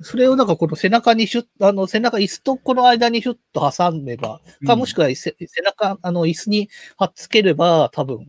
[0.00, 8.26] それをなんかこの背中にシュッ、あの、背中、椅子とこの間にシュッと挟めば、か、うんもしくはせ背中、あの、椅子に貼っつければ、多分、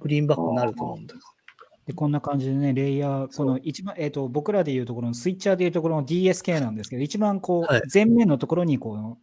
[0.00, 1.20] グリーンバックになると思うんだよ。
[1.86, 9.16] でこんな感じでね、レイヤー、この一番、えっ、と、僕らでいうところのスイッチャーでいうところの DSK なんですけど、一番こう、はい前面のところにこ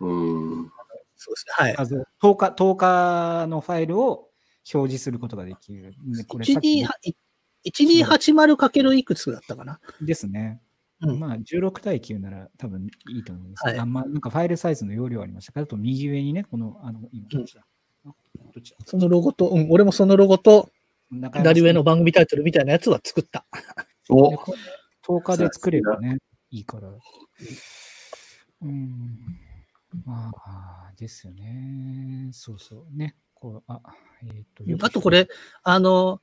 [0.00, 0.70] う、うん。
[1.16, 1.52] そうですね。
[1.52, 1.74] はい。
[1.74, 4.28] 画像、10日、10日のファイルを
[4.72, 5.94] 表示することができる。
[6.06, 9.80] でこれさっき12 1280× いくつだったかな？
[10.00, 10.60] ですね。
[11.00, 13.64] うんまあ、16対9なら多分いいと思います。
[13.66, 17.64] はいあまあ、なんかファイルサイズの容量ありましたから、あと右上にね、この、あの、今、どっちだ、
[18.04, 18.08] あ
[18.52, 18.76] どっちだ？
[18.84, 20.70] そのロゴと、うん、俺もそのロゴと、
[21.10, 23.46] 左上の番組タイトルみたいなやつは作った。
[24.08, 24.58] おでこれ
[25.06, 26.18] 10日で作ればね、
[26.50, 26.88] いいから。
[28.62, 29.18] うん。
[30.04, 32.28] まあ、ですよね。
[32.32, 32.96] そうそう。
[32.96, 33.14] ね。
[33.40, 33.80] こう、あ、
[34.24, 35.28] えっ、と、あとこれ、
[35.62, 36.20] あの、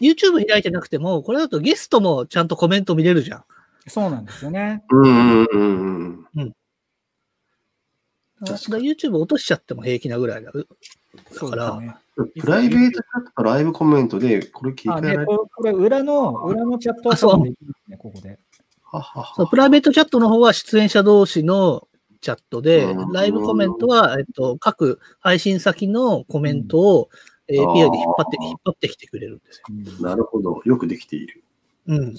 [0.00, 3.44] YouTube 開いてなくても、これだとゲストもちゃんとコメント見れるじゃん。
[3.88, 4.82] そうなんですよね。
[4.90, 6.54] うんうんうんうん。
[8.40, 10.52] だから YouTube 落としちゃっても平気なぐらいだ。
[10.52, 11.98] だから。
[12.40, 15.38] プライベートチャットとライブコメントで、これ聞いあ、ね、てられる。
[15.54, 18.38] これ、裏の、裏のチャットはあそうここで。
[18.82, 21.88] はははそうプライベートチャットの方は出演者同士の
[22.22, 27.10] チャットでうん、ライブコメントは、えっと、各配信先のコメントを
[27.50, 29.64] ん API で引っ張って、引っ張ってきてくれるんですよ。
[29.68, 30.62] うんなるほど。
[30.64, 31.42] よくできている。
[31.88, 32.14] うん。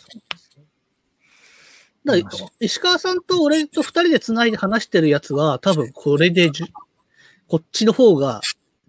[2.05, 2.15] だ
[2.59, 6.67] 石川さんと俺と二人で繋いで話してるやつは、多分これでじゅ、
[7.47, 8.41] こっちの方が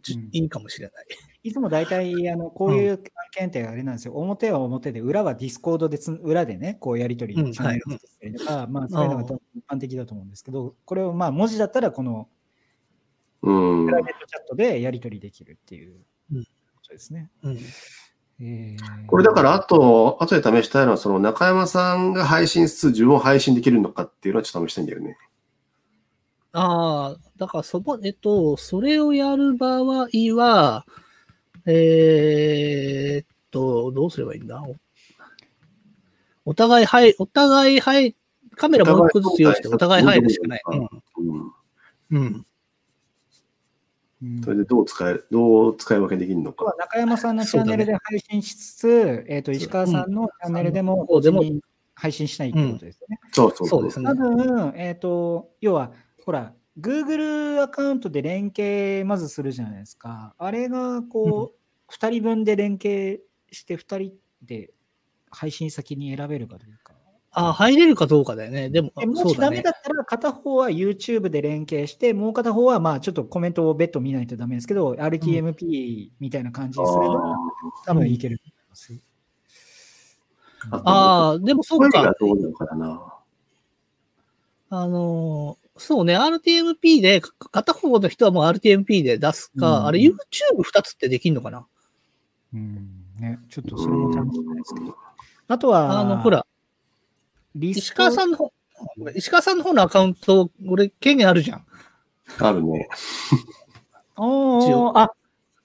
[0.02, 1.06] じゅうんいいかもしれない。
[1.44, 2.98] いつも大体、あの、こういう案
[3.32, 4.14] 件ってあれなんですよ。
[4.14, 12.28] 表は表で、裏はディスコードでつ、裏でね、こうやり取り、うんチャンネル作ったりとか、まあ、そういうのが一般的だと思うんですけど、これをまあ、文字だったら、この
[13.42, 13.92] うんプ。
[13.92, 15.96] ライベートチャットでやり取りできるっていう
[16.32, 16.48] うんこ
[16.82, 17.30] とですね。
[17.42, 17.58] うん。
[18.40, 25.18] えーこれだから、あと、後で試したいのは、その中山さんが配信しつつ自分を配信できるのかっていうのはちょっと試したいんだよね。
[26.52, 30.86] ああ、だからそこ、えっと、それをやる場合は、
[31.66, 34.62] えーっと、どうすればいいんだ？
[34.62, 34.74] お
[36.50, 38.16] お互い入、お互い入、
[38.56, 40.62] カメラもう一個ずつ用意して、おお互い入るしかない。
[40.66, 40.78] うん。
[40.80, 40.88] うん。
[42.10, 42.18] うん。
[42.18, 42.46] うん
[44.42, 46.74] それでどう使え、どう使い分けできるのか。
[46.78, 51.42] 中山さんのチャンネルで配信しつつ、えっ、と、石川さんのチャンネルでも、うんでも
[51.94, 53.20] 配信したいってことですよね。
[53.32, 54.14] そうそうそうですね多。
[54.14, 55.92] 分、えっ、と、要は、
[56.24, 60.34] ほら、Google アカウントで連携まずするじゃないですか。
[60.38, 61.52] あれが、こ
[61.88, 64.70] う、2人分で連携して、2人で
[65.30, 66.94] 配信先に選べるかどうか。
[67.30, 68.70] ああ、入れるかどうかだよね。
[68.70, 69.70] でも、でもしダメだ。
[69.70, 77.36] ったら、片方は YouTube で連携して、もう片方は、まあ、ちょっとコメントを別途見ないとダメですけど、RTMP みたいな感じにすれば、
[77.86, 79.00] 多分いけると思います。
[80.70, 82.14] あああ、でもそうか声が。
[82.18, 83.14] どうなのかな。
[84.70, 91.66] あのーそうね、RTMP で、か片方の人はもう RTMP で出すか、うんあれ YouTube2 つってできんのかな？
[92.54, 92.88] うん。
[93.18, 94.96] ね、ちょっとそれも試してないですけど。
[95.48, 96.46] あとは、あの、ほら、
[97.56, 97.80] リスト？
[97.80, 98.52] 石川さんの方、
[99.16, 101.66] 石川さんの方のアカウント、俺、権限あるじゃん。
[102.38, 102.88] あるね。
[104.16, 105.12] お一応ーあ、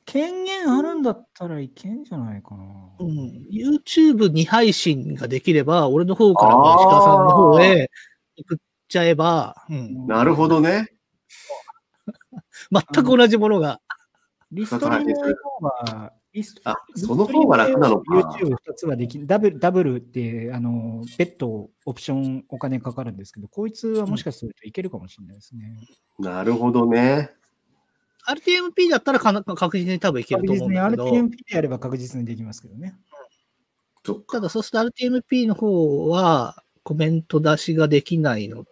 [0.06, 2.64] 権限あるんだったらいけんじゃないかな。
[3.00, 3.46] うん。
[3.52, 7.92] YouTube に配信ができれば、俺の方からも石川さんの方へ
[8.40, 8.58] 送っ
[8.90, 10.08] ちゃえば、うん。
[10.08, 10.90] なるほどね。
[12.72, 13.80] 全く同じものが。
[14.52, 18.16] リストリームの方が、リストあ、その方が楽なのか。
[18.18, 25.76] YouTube2 つはできダブル、ダブルって、あの、別途オプションお金かかるんですけど、こいつはもしかするといけるかもしれないですね。
[26.18, 27.32] なるほどね。
[28.28, 31.10] RTMP だったらかな確実に多分いけると思うんだけど。
[31.10, 32.96] RTMP でやれば確実にできますけどね。
[34.04, 34.38] そっか。
[34.38, 38.66] ただ、そうすると RTMP の方はコメント出しができないの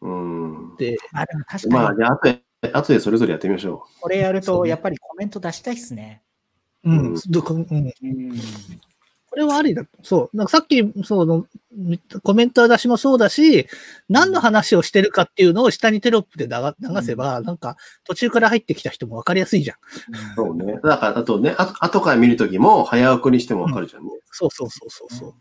[0.00, 0.76] うん。
[0.76, 6.22] で、あ、でも確まあ、かに、じゃあ、後で、後でそれぞれやってみましょこれやると、やっぱりコメント出したいっすね。
[6.84, 7.92] うんうんどこうん、うん。
[9.30, 9.82] これはありだ。
[10.02, 10.36] そう。
[10.36, 11.46] なんかさっき、そうの、
[12.22, 13.66] コメント出しもそうだし、
[14.08, 19.76] 何の話をしてるかっていうのを下にテロップで流流せば、なんか途中から入ってきた人も分かりやすいじゃん。
[19.76, 19.80] う。
[20.34, 20.74] そうね。
[20.82, 24.10] だから、あとね、あ後から見るときも早送りしてもわかるじゃんね。
[24.32, 25.34] そうそうそうそうそう。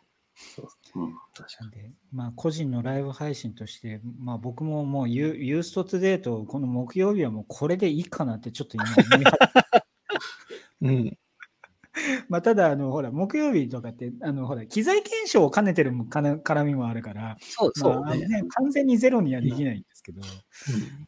[0.95, 1.13] うん。
[1.33, 9.25] 確かなんで、まあ、個人のライブ配信として、まあ、僕ももうユ、ユーストトゥデート、この木曜日はもうこれでいいかなってちょっと今思い
[10.81, 11.17] うん。
[12.29, 18.27] まあ、ただ、あの、ほら、木曜日とかって、あの、ほら、機材検証を兼ねてるもかな絡みもあるから、そうそうまあね。
[18.27, 21.07] ね完全にゼロにはできないんですけど、うんうん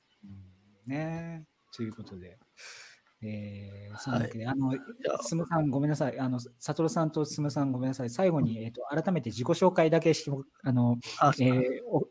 [0.87, 2.37] ねということで、
[3.21, 4.19] えー、そはい。
[4.19, 10.29] のわけで、あの、じゃあすむさんごめんなさい、あの、サトルさんとすむさんごめんなさい、最後に、えっ、と、改めて自己紹介だけし、
[10.63, 12.07] あの、あえーお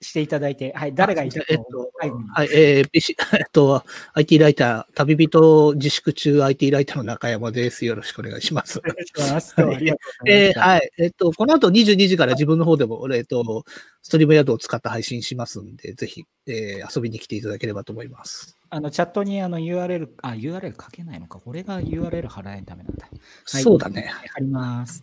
[0.00, 1.90] していただいて、はい、誰がいたえっと。
[2.34, 3.82] はい、え えっと、
[4.14, 7.84] IT ライター、旅人自粛中 IT ライターの中山です。
[7.86, 8.78] よろしくお願いします。
[8.78, 10.90] お願いしますありがとうございまえはい。
[10.98, 13.64] えっと、この後22時から自分の方でも、えっと、
[14.02, 18.56] ストリームヤードを使った配信しますんで、ぜひ、えー遊びに来ていただければと思います。
[18.70, 21.40] あの、チャットにあの URL、あ、URL 書けないのか。
[21.46, 23.06] 俺が URL 払えないとダメなんだ。
[23.06, 24.12] はいそうだね。
[24.32, 25.02] 貼ります。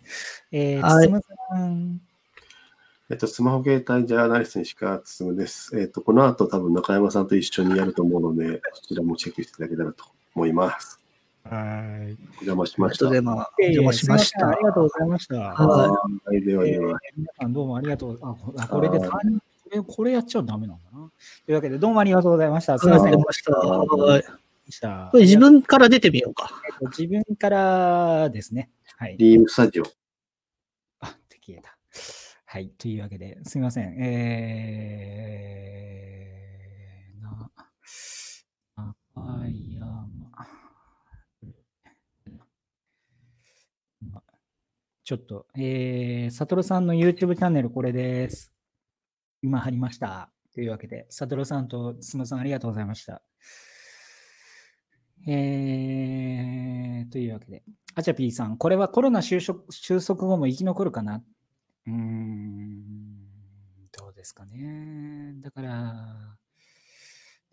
[0.52, 2.00] えー、はいつむさん。
[3.10, 5.78] えっと、スマホ携帯ジャーナリスト西川進です。
[5.78, 10.98] えっと、この後多分中山さんと一緒にやると思うので、そちらもチェックしていただけたらと思います。
[11.44, 11.58] は
[12.08, 12.16] い。
[12.40, 13.06] お邪魔しました。
[13.06, 14.48] お邪魔しました。
[14.48, 15.34] ありがとうございました。
[15.34, 16.98] ははい、ではえーでは。
[17.14, 18.18] 皆さんどうもありがとう。
[18.22, 21.10] あ、こあこれではい三人これ、これやっちゃダメなんだな？
[21.44, 22.78] というわけで、どうもありがとうございました。
[22.78, 23.06] すみません。
[23.08, 24.30] ありがとうございました。
[24.30, 26.50] はいでしたこれ自分から出てみようか。
[26.64, 28.70] えっと自分からですね。
[28.96, 29.16] はい。
[29.18, 29.84] リームスタジオ。
[31.00, 31.14] あ、
[31.44, 31.73] 消えた。
[32.54, 32.68] はい。
[32.78, 33.96] というわけで、すみません。
[33.98, 37.50] えー、な、
[38.76, 38.94] 赤
[39.50, 40.06] 山。
[45.02, 48.52] ちょっと、えー、サトルさんの YouTube チャンネルこれです。
[49.42, 50.30] 今貼りました。
[50.54, 53.20] というわけで、サトルさんとスムさんありがとうございました。
[55.26, 57.64] えー、というわけで、
[57.96, 61.20] アチャピーさん、これはコロナ収束収束後も生き残るかな
[61.86, 63.26] うーん、
[63.92, 65.34] どうですかね。
[65.40, 66.36] だから、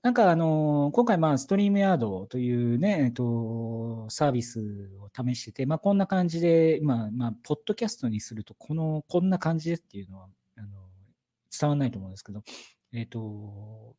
[0.03, 4.59] なんかあの、今回まあ、ストリームヤードというね、えっと、サービス
[4.99, 10.67] を試してて、まあ、こんな感じで、まあ、まあ、ポッドキャストにすると、この、こんな感じですっていうのは、あの、
[11.59, 12.41] 伝わらないと思うんですけど、
[12.93, 13.95] えっと、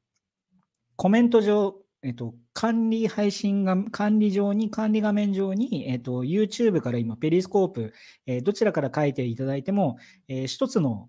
[0.97, 7.93] コメント上、えっと、管理配信が、管理上に、管理画面上に、えっと、YouTube から今、ペリスコープ、
[8.27, 11.09] えーどちらから書いていただいても、えー一つの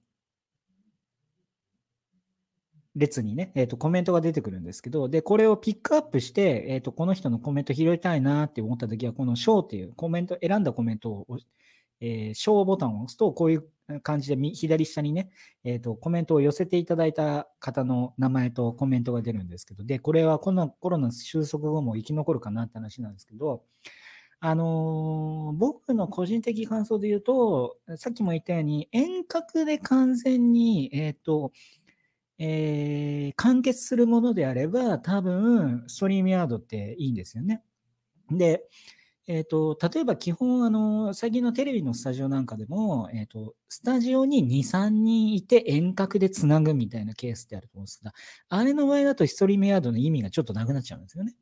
[2.96, 11.26] 列にね、えーと、コメントが出てくるんですけど、で、これをピックアップして、えーと、この人のコメント拾いたいなって思ったときは、この小っていうコメント、選んだコメントを、
[12.06, 13.64] えー、小ボタンを押すと、こういう
[14.02, 15.30] 感じで左下にね、
[15.64, 23.64] えーと、コメントを寄せていただいた方の名前とコメントが出るんですけど、で、これはこのコロナ収束後も生き残るかなって話なんですけど、
[24.42, 31.54] あのー僕の個人的感想で言うと、さっきも言ったように、遠隔で完全に、えっ、と、
[32.38, 37.64] えー完結するものであれば、多分、ストリームヤードっていいんですよね。
[38.30, 38.66] で、
[39.26, 48.14] えっ、と、例えば基本、あの、最近のテレビのスタジオなんかでも、えっ、と、スタジオに2、3人いて遠隔でつなぐみたいなケースってあると思うんですが、
[48.50, 51.36] あれの場合だとストリームヤードの意味がちょっとなくなっちゃうんですよね。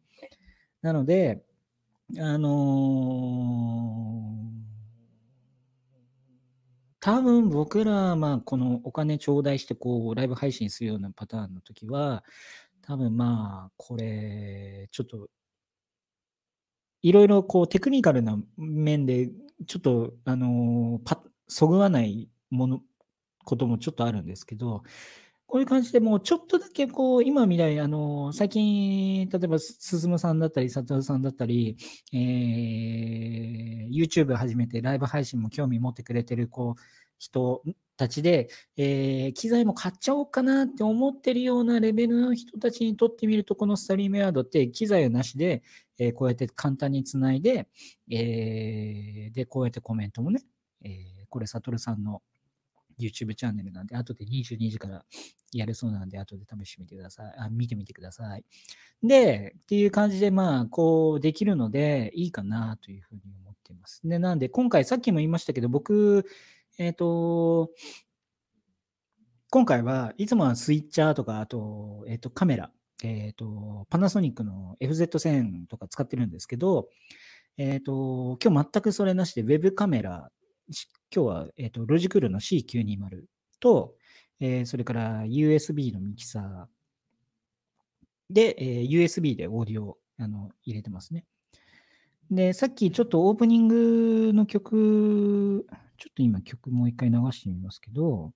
[0.81, 1.43] なので、
[2.19, 4.31] あのー
[7.03, 12.23] 多分僕ら、まあ、このお金頂戴して、こう、ライブ配信するようなパターンの時は、
[12.83, 15.27] 多分まあ、これ、ちょっと、
[17.01, 19.29] いろいろこう、テクニカルな面で、
[19.67, 21.17] ちょっと、あのー
[21.53, 22.81] そぐわないもの、
[23.43, 24.83] こともちょっとあるんですけど、
[25.47, 31.77] こういう感じでもうちょっとだけこう、今みたいに、あの、最近、例えば、進さんだったり、佐藤さんだったり、
[32.13, 36.81] えー YouTube 始めてライブ配信も興味持ってくれてる、こう、
[37.21, 37.61] 人
[37.97, 45.61] たちで、えー機材も買っちゃおうかなって思ってるようなレベルの人たちにとってみると、このストリームヤードって機材なしで、
[45.99, 47.67] えーこうやって簡単につないで、
[48.09, 50.41] えーで、こうやってコメントもね、
[50.83, 52.23] えこれ、サトルさんの
[52.99, 55.05] YouTube チャンネルなんで、後で22時から
[55.53, 57.33] やるそうなんで、後で試してみてください。
[57.37, 58.43] あ、見てみてください。
[59.03, 64.01] で、っていう感じで、まあ、こう、できるので、いいかなというふうに思っています。
[64.03, 66.25] で、なんで、今回、さっきも言いましたけど、僕、
[66.77, 67.71] えっ、と、
[69.49, 72.71] 今回はいつもはスイッチャーとか、あと、えっ、と、カメラ、
[73.03, 76.89] えっ、と、パナソニックの FZ1000 とか使ってるんですけど、
[77.57, 80.31] えっ、と、今日全くそれなしで、ウェブカメラ、
[81.13, 83.23] 今日は、えっ、と、ロジクールの C920
[83.59, 83.95] と、
[84.41, 86.65] えーそれから USB のミキサー
[88.29, 91.25] で、えー USB でオーディオあの入れてますね。
[92.31, 95.67] で、さっきちょっとオープニングの曲、
[96.01, 98.33] ちょっと今曲もう一回流してみますけど、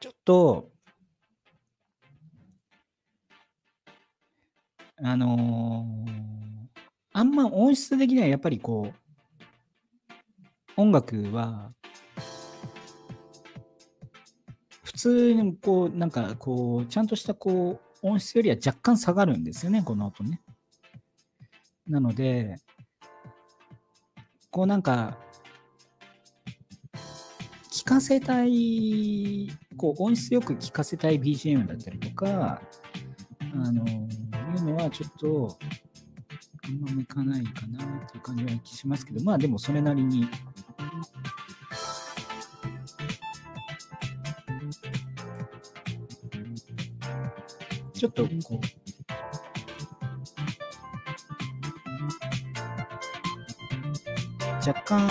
[0.00, 0.70] ちょっと、
[5.02, 6.68] あのー
[7.12, 8.92] あんま音質的にはやっぱりこ
[10.78, 11.72] う、音楽は、
[14.96, 20.40] 通にこう、なんかこう、ちゃんとしたこう、音質よりは若干下がるんですよね、この音ね。
[21.86, 22.56] なので、
[24.50, 25.18] こうなんか、
[27.70, 32.60] 聞かせたい、こう音質よく聞かせたい BGM だったりとか、
[33.54, 35.58] あの、いうのはちょっと、
[36.64, 40.26] あんま向かないかなっていう感じはしますけど、まあでもそれなりに。
[47.96, 48.60] ちょっとこう、
[54.68, 55.08] 若干、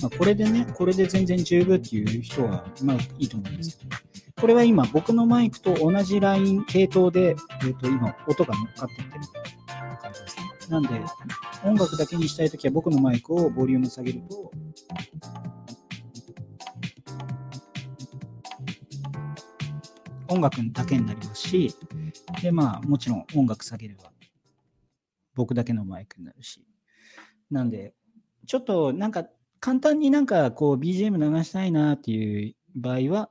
[0.00, 3.96] まあ、これでね、これで全然十分っていう人は、まあいいと思うんですけど、
[4.40, 9.20] これは今、僕のマイクと同じライン、系統で、えー、と今、音が乗っかってってる
[10.00, 10.44] 感じですね。
[10.70, 10.88] なんで、
[11.64, 14.47] 音楽だけにしたいときは僕のマイクをボリューム下げると、
[20.28, 21.74] 音楽だけになりますし、
[22.42, 24.12] で、まあ、もちろん音楽下げれば、
[25.34, 26.64] 僕だけのマイクになるし。
[27.50, 27.94] なんで、
[28.46, 29.26] ちょっとなんか、
[29.60, 33.30] 簡単になんかこう BGM 流したいなっていう場合は、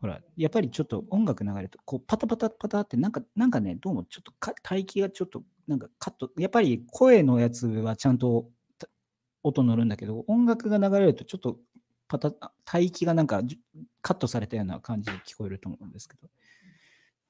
[0.00, 8.50] ほら、やっぱりちょっと音楽流れると、こうパタパタパタって、なんか、なんかね、どうもちょっとか帯域がちょっと、なんかカット、やっぱり声のやつはちゃんと
[9.42, 11.58] 音乗るんだけど、音楽が流れるとちょっと
[12.06, 12.32] パタ、
[12.74, 13.40] 帯域がなんか
[14.04, 16.28] カットされたような感じで聞こえると思うんですけど、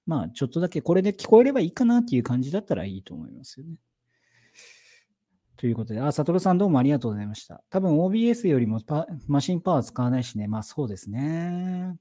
[0.07, 3.77] まあ、ちょっとだけこれで聞こえればいいかなっていう感じだったらいいと思いますよね。
[5.57, 7.63] ということで、あ、サトルさんどうもありがとうございました。
[7.71, 8.81] 多分 OBS よりも
[9.29, 10.49] マシンパワー使わないしね。
[10.49, 11.97] まあそうですね。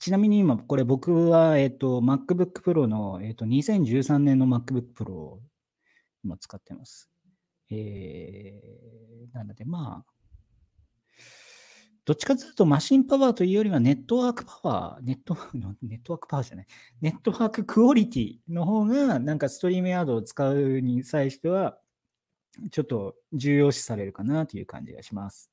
[0.00, 5.40] ちなみに今、これ僕は、えっと、MacBook Pro の、えっと、2013年の MacBook Pro を
[6.24, 7.08] 今使ってます。
[7.70, 10.12] えー、なのでまあ、
[12.04, 16.66] どっちかというとマシンパワーというよりはネットワークパワー、ネットワークの、ネットワークパワーじゃない、
[17.00, 21.78] ネットワーククオリティの方が、なんかストリームヤードを使うに際しては、
[22.70, 25.50] ちょっと重要視されるかなという感じがします。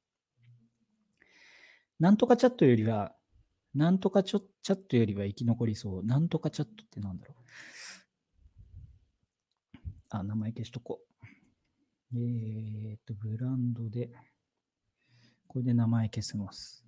[2.00, 3.14] なんとかチャットよりは、
[3.76, 6.04] なんとかチャットよりは生き残りそう。
[6.04, 7.38] なんとかチャットってなんだろう。
[10.10, 11.10] あ、名前消しとこう。
[12.16, 14.10] えーっと、ブランドで、
[15.50, 16.86] これで名前消せます。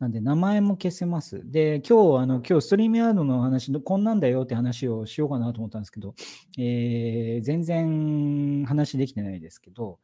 [0.00, 1.42] なんで、名前も消せます。
[1.44, 6.14] で、今日、あの、今日、ストリームヤードの話、こんなんだよって話をしようかなと思ったんですけど、
[6.58, 10.00] えー全然話できてないですけど、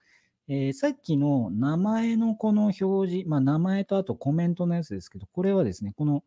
[0.47, 6.23] えーさっきの名前のこの表示、まあ、名前とあとコメントのやつですけど、これはですね、この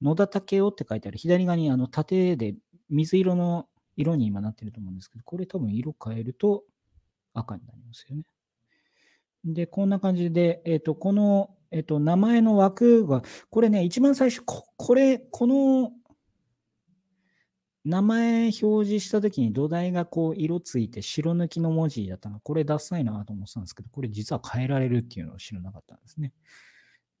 [0.00, 2.54] 野田武雄って書いてある左側にあの縦で
[2.88, 6.64] 水色の色に今なってると思うんですけど、これ多分色変えると
[7.34, 8.22] 赤になりますよね。
[9.44, 15.92] で、こんな感じで、えっ、と、このえっと、名前の枠が、これね、一番最初、ここれ、この
[17.84, 26.32] 名前表示したときに土台がこう色ついて白抜きの文字だったのこれダサいなと思ってたんですけど、これ実は変えられるっていうのを知らなかったんですね。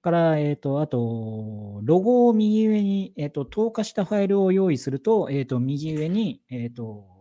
[0.02, 7.19] から、えっ、と、あと、ロゴを右上に、えっ、と、透過したファイルを用意すると、えっ、と、右上に、えっ、と、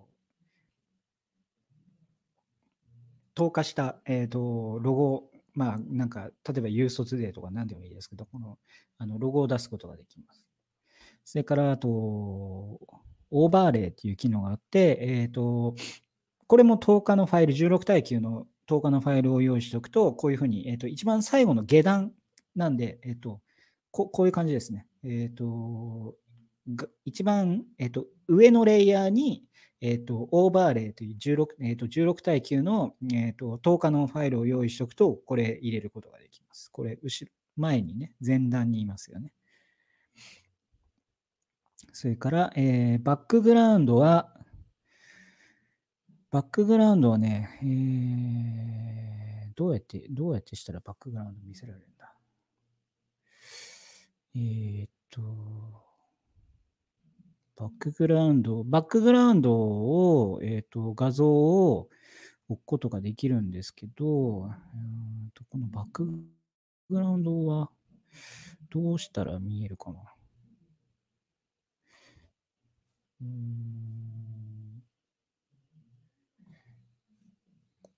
[3.39, 5.23] 透過した、えっ、と、ロゴ、
[5.53, 8.57] まあ、なんか、例えば、ユーストデーとか何でもいいですけど、この、
[8.97, 10.45] あの、ロゴを出すことができます。
[11.23, 15.73] それから、あと、オーバーレイっていう機能があって、えっ、ー、と、
[16.47, 22.11] これも10日のファイル、16対9の10日のファイルを用意しておくと、こういうふうに、えっ、ー、と、一番最後の下段
[22.57, 23.39] なんで、えっ、ー、と
[23.91, 24.85] こ、こういう感じですね。
[25.05, 26.15] えっ、と、
[27.05, 29.43] 一番、えっと、上のレイヤーに、
[29.82, 36.70] えっと、オーバーレイという 16,、えっと、16対9の、えっと、10日のファイルを用意しておくと、これ入れることができます。
[36.72, 39.34] これ、後ろ、前にね、前段にいますよね。
[41.93, 44.36] それから、えー、バックグラウンドは、
[46.30, 52.13] バックグラウンドはね、えー、どうやって、どうやってしたらバックグラウンド見せられるんだ
[54.36, 55.88] えー、っと、
[57.60, 61.89] バックグラウンド、バックグラウンドを、えー、っと、画像を
[62.47, 66.05] 置くことができるんですけど、うんとこのバック
[66.89, 67.70] グラウンドは
[68.70, 69.99] どうしたら見えるかな。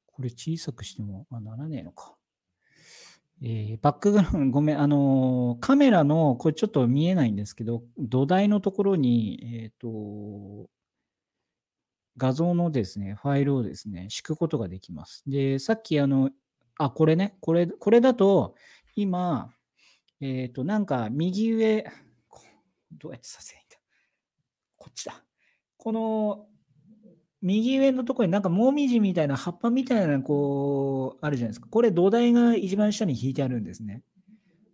[0.07, 2.15] これ小さくしても、あ、ならねえのか。
[3.43, 10.69] えー、バックグラウンド、 ごめん、あのー、カメラの、これちょっと見えないんですけど、土台のところに、えっ、ー、と、
[12.17, 15.23] 画像のですね、ファイルをですね、敷くことができます。
[15.27, 16.29] で、さっきあの、
[16.77, 18.55] あ、これね、これ、これだと、
[18.95, 19.53] 今、
[20.19, 21.85] えっ、と、なんか右上、
[22.91, 23.77] どうやってさせないんだ
[24.77, 25.23] こっちだ。
[25.77, 26.47] この
[27.41, 31.67] 右上のところになんかもみじみたいな葉っぱみたいなこうあるじゃないですか。
[31.69, 34.03] これ土台が一番下に引いてあるんですね。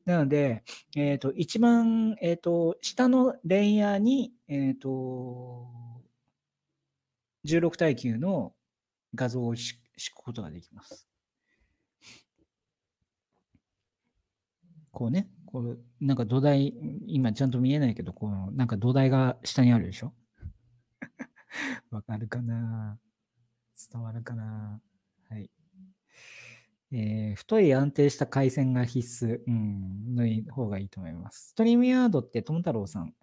[0.05, 0.63] なので、
[0.95, 5.67] えっ、ー、と、一番、えっ、ー、と、下のレイヤーに、えっ、ー、と、
[7.45, 8.53] 16対9の
[9.15, 11.09] 画像を敷くことができます。
[14.91, 16.73] こうね、こう、なんか土台、
[17.07, 20.13] 今ちゃんと見えないけど、こう、なんか土台が下にあるでしょ
[21.91, 22.99] わかるかな？
[23.91, 24.81] 伝わるかな？
[25.29, 25.49] はい。
[26.91, 31.49] えー、太い安定した回線が必須、うん、の方がいいと思います。
[31.49, 33.13] ストリームヤードって友太郎さん。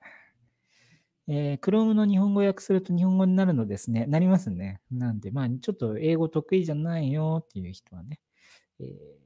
[1.26, 4.04] えー、Chrome の日本語訳すると日本語になるのですね。
[4.06, 4.80] なりますね。
[4.90, 8.20] なんで、まあ、ちょっと英語得意じゃないよっていう人はね。
[8.78, 9.24] えー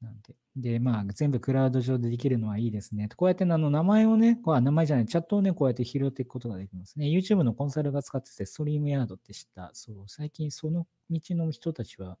[0.00, 0.36] なんで。
[0.56, 3.10] で、まあ、全部クラウド上でできるのはいいですね。
[3.14, 7.06] こうやってあの名前をね、こう名前じゃない、チャットをね、こうやって拾っていくことができますね。
[7.06, 9.70] YouTube のコンサルが使ってて、ストリームヤードって知った。
[9.74, 12.16] そう、最近その道の人たちは、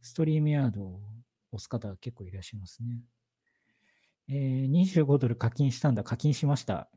[0.00, 1.00] ストリームヤードを
[1.52, 3.02] 押す方が結構いらっしゃいますね。
[4.30, 6.02] えー、25ドル課金したんだ。
[6.04, 6.88] 課金しました。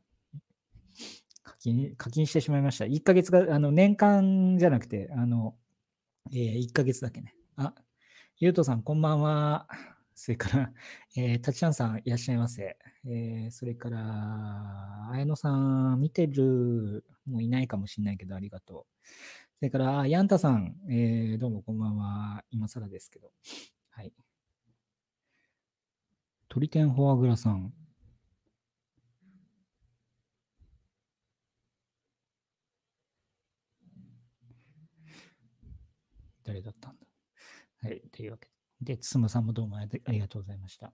[1.42, 2.86] 課金、課金してしまいました。
[2.86, 5.54] 1ヶ月が、あの、年間じゃなくて、あの、
[6.30, 7.34] えー、1ヶ月だけね。
[7.56, 7.74] あ、
[8.38, 9.66] ゆうとさん、こんばんは。
[10.14, 10.72] それから、
[11.16, 12.76] えー、たちゃんさんいらっしゃいませ。
[13.04, 15.50] えー、それから、綾野さ
[15.94, 19.06] ん見てる、もういないかもしれないけど、ありがとう。
[19.58, 22.44] それから、ヤンタさん、えー、どうもこんばんは。
[22.50, 23.32] 今更ですけど。
[23.90, 24.12] はい。
[26.48, 27.72] 鳥天フォアグラさん。
[36.44, 37.06] 誰だったんだ
[37.82, 38.00] はい。
[38.12, 38.51] というわけで。
[38.82, 40.92] で、つむさんもどうもありがとうございました。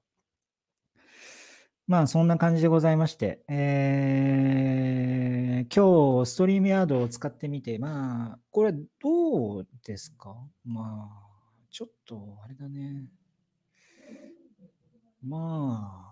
[1.86, 10.36] まあ、そんな感じでございまして、えー、今日、ストリームヤードを使ってみて、まあ、これどうですか？
[10.66, 11.26] まあ、
[11.70, 13.06] ちょっと、あれだね。
[15.22, 16.04] ま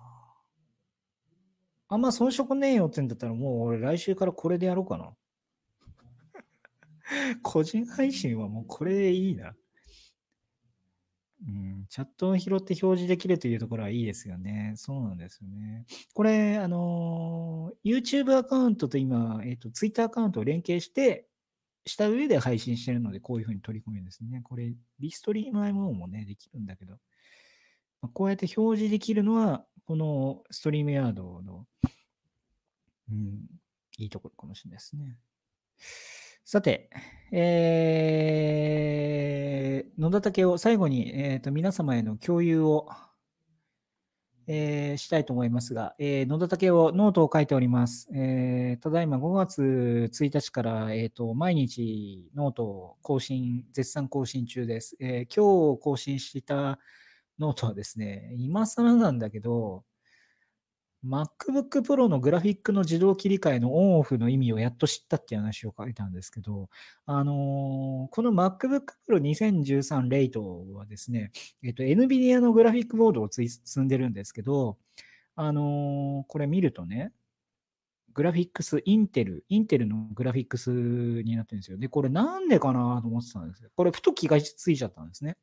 [1.88, 5.12] あ、あんま遜色ねえよってんだったら、もう俺来週からこれでやろうかな。
[7.42, 9.54] 個人配信はもうこれでいいな。
[11.44, 14.72] うん、チャットを拾って表示できるというところはいいですよね。
[14.76, 15.84] そうなんですよね。
[16.14, 21.26] これ、あの、YouTube アカウントと今、えっ、ー、と、Twitter アカウントを連携して、
[21.84, 24.40] した上で配信してるので、こういうふうに取り込めるんですね。
[24.42, 26.96] これ、 Restream IO もね、できるんだけど、
[28.00, 31.66] ま、こうやって表示できるのは、この StreamYard の、
[33.10, 33.46] うん、
[33.98, 35.16] いいところかもしれないですね。
[36.48, 36.88] さて、
[37.32, 42.88] えー、野田武を最後に、えーと、皆様への共有を、
[44.46, 48.08] えー、したいと思いますが、えー、野田武をノートを書いております。
[48.14, 54.96] えー、ただいま5月1日から、えーと、毎日ノートを更新、絶賛更新中です。
[55.00, 56.78] えー、今日更新した
[57.40, 59.82] ノートはですね、今更なんだけど、
[61.06, 66.68] MacBook Pro のグラフィックの自動切り替えのオンオフの意味をやっと知ったっていう話を書いたんですけど、
[67.06, 71.30] あのー、この MacBook Pro 2013 Late はですね、
[71.62, 74.78] えっと、NVIDIA のグラフィックボードを積んでるんですけど、
[75.36, 77.12] あのー、これ見るとね、
[78.16, 81.76] グラフィックス、インテル、インテルのグラフィックスになってるんですよ。
[81.76, 83.68] で、これなんでかなと思ってたんですよ。
[83.76, 85.36] これ、ふと気がついちゃったんですね。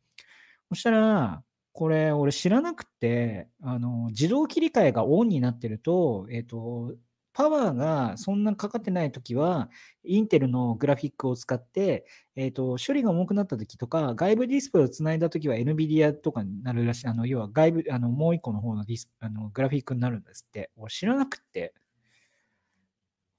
[0.69, 1.43] そしたら、
[1.73, 6.95] これ、俺知らなくて、あの、自動切り替えがオンになってると、えっ、と、
[7.33, 9.71] パワーがそんなかかってないときは、
[10.03, 12.05] インテルのグラフィックを使って、
[12.35, 17.07] えっ、と、処理が重くなったときとか、外部ディスプレイをつないだときは NVIDIA とかになるらしい。
[17.07, 20.69] あの、要は外部、あの、もう一個の方のディスあのグラフィックになるんですって。
[20.75, 21.73] 俺知らなくて、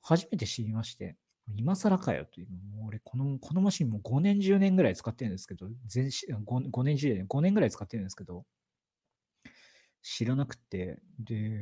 [0.03, 1.17] 初めて知りまして。
[1.57, 2.49] 今更かよという。
[2.77, 8.45] もう俺、この、このマシンも5年、10年ぐらい使ってるんですけど、全 5, 5年、10年、5年ぐらい使ってるんですけど、
[10.03, 11.59] 知らなくて、で、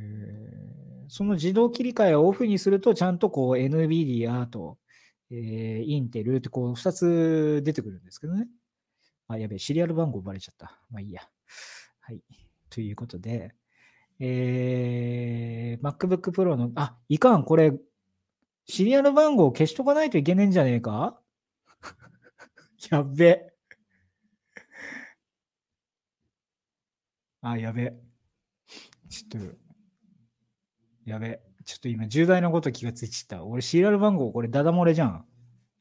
[1.07, 4.77] その自動切り替えをオフにすると、ちゃんとこう NVIDIA と、
[5.31, 8.47] えー、インテルってこう2つ出てくるんですけどね。
[9.27, 10.77] あ、やべえ、シリアル番号バレちゃった。
[10.91, 11.21] まあいいや。
[12.01, 12.21] はい。
[12.69, 13.53] ということで、
[14.19, 17.73] えー、MacBook Pro の、あ、いかん、これ
[18.65, 21.19] シリアル番号を消しとかないといけねえんじゃねえか？
[22.91, 23.53] やっべ。
[27.41, 27.93] あ、やべ。
[29.09, 29.57] ちょっと、
[31.05, 31.41] やべ。
[31.65, 33.45] ちょっと今重大なこと気がついちゃった。
[33.45, 35.25] 俺シリアル番号これダダ漏れじゃん。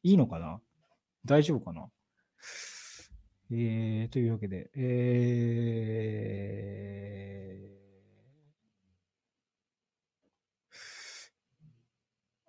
[0.03, 0.61] いいのかな？
[1.25, 1.89] 大丈夫かな？
[3.51, 7.22] えー、というわけで、えー、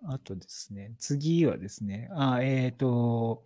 [0.06, 3.44] あとですね、次はですね、あ、えっ、ー、と、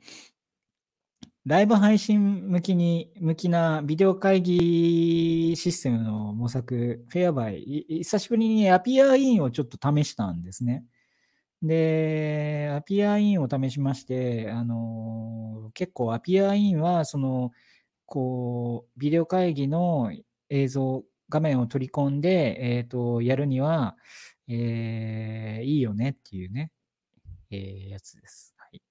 [1.47, 10.85] ライブ配信向きに、向きなビデオ会議システムの模索、フェアバイ、久しぶりにアピアインをちょっと試したんですね。
[11.63, 17.53] で、アピアインを試しまして、あの、結構アピアインは、その、
[18.05, 20.13] こう、ビデオ会議の
[20.51, 23.97] 映像、画面を取り込んで、えっ、ー、と、やるには、
[24.49, 26.73] えー、いいよねっていうね、
[27.51, 28.55] えー、やつです。
[28.57, 28.83] はい。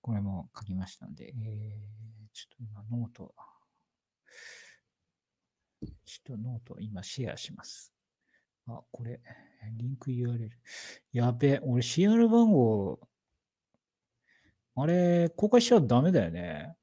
[0.00, 3.34] これも書きましたので、えー、ちょっと今ノート、
[6.04, 7.92] ちょっとノート今シェアします。
[8.66, 9.20] あ、これ、
[9.76, 10.50] リンク URL。
[11.12, 12.98] やべ、俺 CR 番号、
[14.74, 16.76] あれ、公開しちゃダメだよね。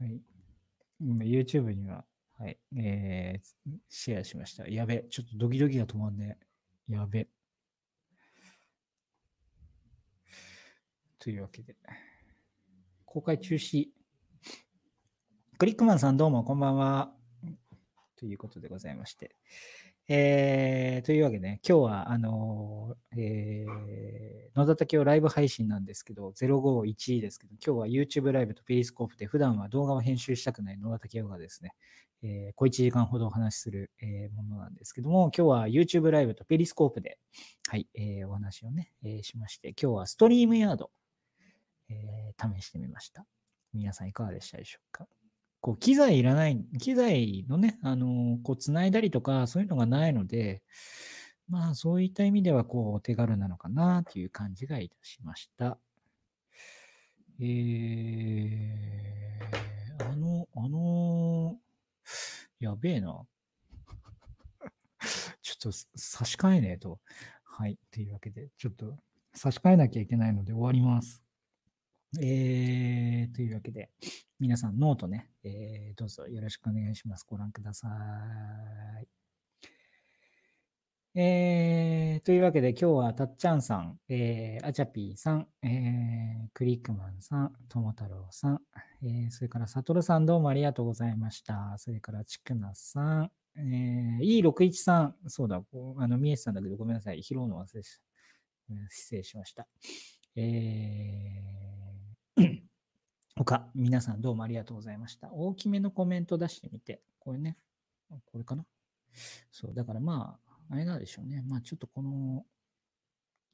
[0.00, 0.20] はい。
[1.00, 2.04] YouTube には、
[2.38, 4.68] はい、えー、シェアしました。
[4.68, 6.38] やべ、ちょっとドキドキが止まんね
[6.88, 7.28] やべ。
[11.18, 11.74] というわけで、
[13.04, 13.88] 公開中止。
[15.58, 17.12] クリックマンさんどうもこんばんは。
[18.16, 19.34] ということでございまして。
[20.08, 31.72] えー、というわけでね、今日は、あのー、えー、野田竹をライブ配信なんですけど、051ですけど、今日は YouTube ライブとペリスコープで、普段は動画を編集したくない野田竹がですね、
[32.22, 37.18] えー、小1時間ほどお話しする、えー、ものなんですけども、今日は YouTube ライブとペリスコープで、
[37.68, 40.92] はい、えー、お話をね、えー、しまして、今日はストリームヤード、
[41.88, 43.26] えー、試してみました。
[43.74, 45.08] 皆さんいかがでしたでしょうか？
[45.60, 50.62] こう、機材いらない、機材のね、あの、こう、つないだりとか、そういうのがないので、
[51.48, 55.78] まあ、そういった意味では、こう、手軽なのかな、という感じがいたしました。
[57.38, 61.58] えー、あの、あの、
[62.58, 63.26] やべえな。
[65.42, 67.00] ちょっと差し替えねえと。
[67.44, 67.78] はい。
[67.90, 68.96] というわけで、ちょっと
[69.34, 71.25] 差し替えなきゃいけないので終わります。
[72.20, 73.90] えー、というわけで、
[74.38, 77.26] 皆さんノートね、えー、どうぞよろしくお願いします。
[77.28, 77.88] ご覧くださ
[79.02, 79.08] い。
[81.18, 88.60] えー、というわけで今日はたっちゃんさん、えー、あちゃぴーさん、えー、クリックマンさん、ともたろうさん、
[89.02, 91.74] えー、それからさとるさんどうもありがとうございました。
[91.78, 95.62] それからちくなさん、えー、E61 さん、そうだ、
[95.98, 97.98] あの、みえさんだけどごめんなさい、拾うの忘れし。
[98.90, 99.66] 失礼しました。
[100.34, 101.85] えー
[103.44, 105.30] 他、皆さんどうもありがとうございました。
[105.30, 107.58] 大きめのコメント出してみて、これね、
[108.08, 108.64] これかな？
[109.52, 111.44] そう、だからまあ、あれなんでしょうね。
[111.46, 112.44] まあちょっとこの、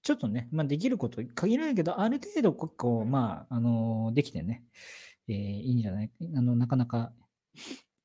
[0.03, 4.65] ちょっとね、まあできること限らないけど、ある程度こう、まあ、あの、できてね、
[5.27, 7.13] えーいいんじゃない、あの、なかなか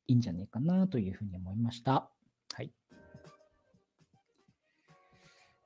[0.07, 2.09] いいんじゃないかなというふうに思いました。
[2.53, 2.71] はい。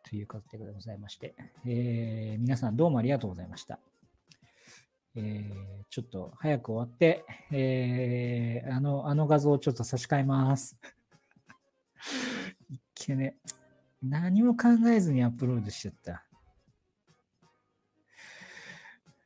[0.09, 1.35] ということでございまして、
[1.65, 3.79] えー皆さんどうもありがとうございました。
[5.15, 10.77] えーちょっと早く終わって、えーあの、あの画像をちょっと差し替えます。
[12.71, 13.35] いけね、
[14.01, 16.25] 何も考えずにアップロードしちゃった。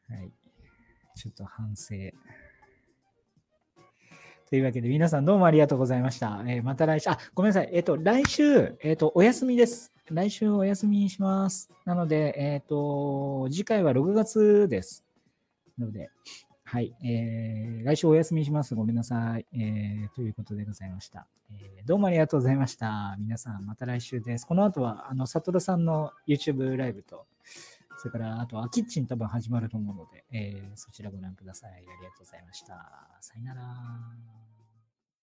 [0.09, 0.33] はい。
[1.15, 1.93] ちょっと反省。
[4.49, 6.43] というわけで、皆さんどうもありがとうございました。
[6.47, 7.69] えーまた来週、あ、ごめんなさい。
[7.73, 9.93] えっ、と、来週、えっ、と、お休みです。
[10.09, 11.69] 来週お休みにします。
[11.85, 15.04] なので、えっ、と、次回は6月です。
[15.77, 16.09] なので、
[16.63, 18.73] はい、えー来週お休みします。
[18.73, 19.45] ごめんなさい。
[19.53, 23.15] えーということでございました、えーどうもありがとうございました。
[23.19, 24.45] 皆さん、また来週です。
[24.47, 27.27] この後は、あの、サトルさんの YouTube ライブと、
[27.99, 31.71] それから、あとは、キッチン多分始まると思うので、えーそちらご覧ください。
[31.73, 32.67] ありがとうございました。
[33.21, 34.44] さよなら。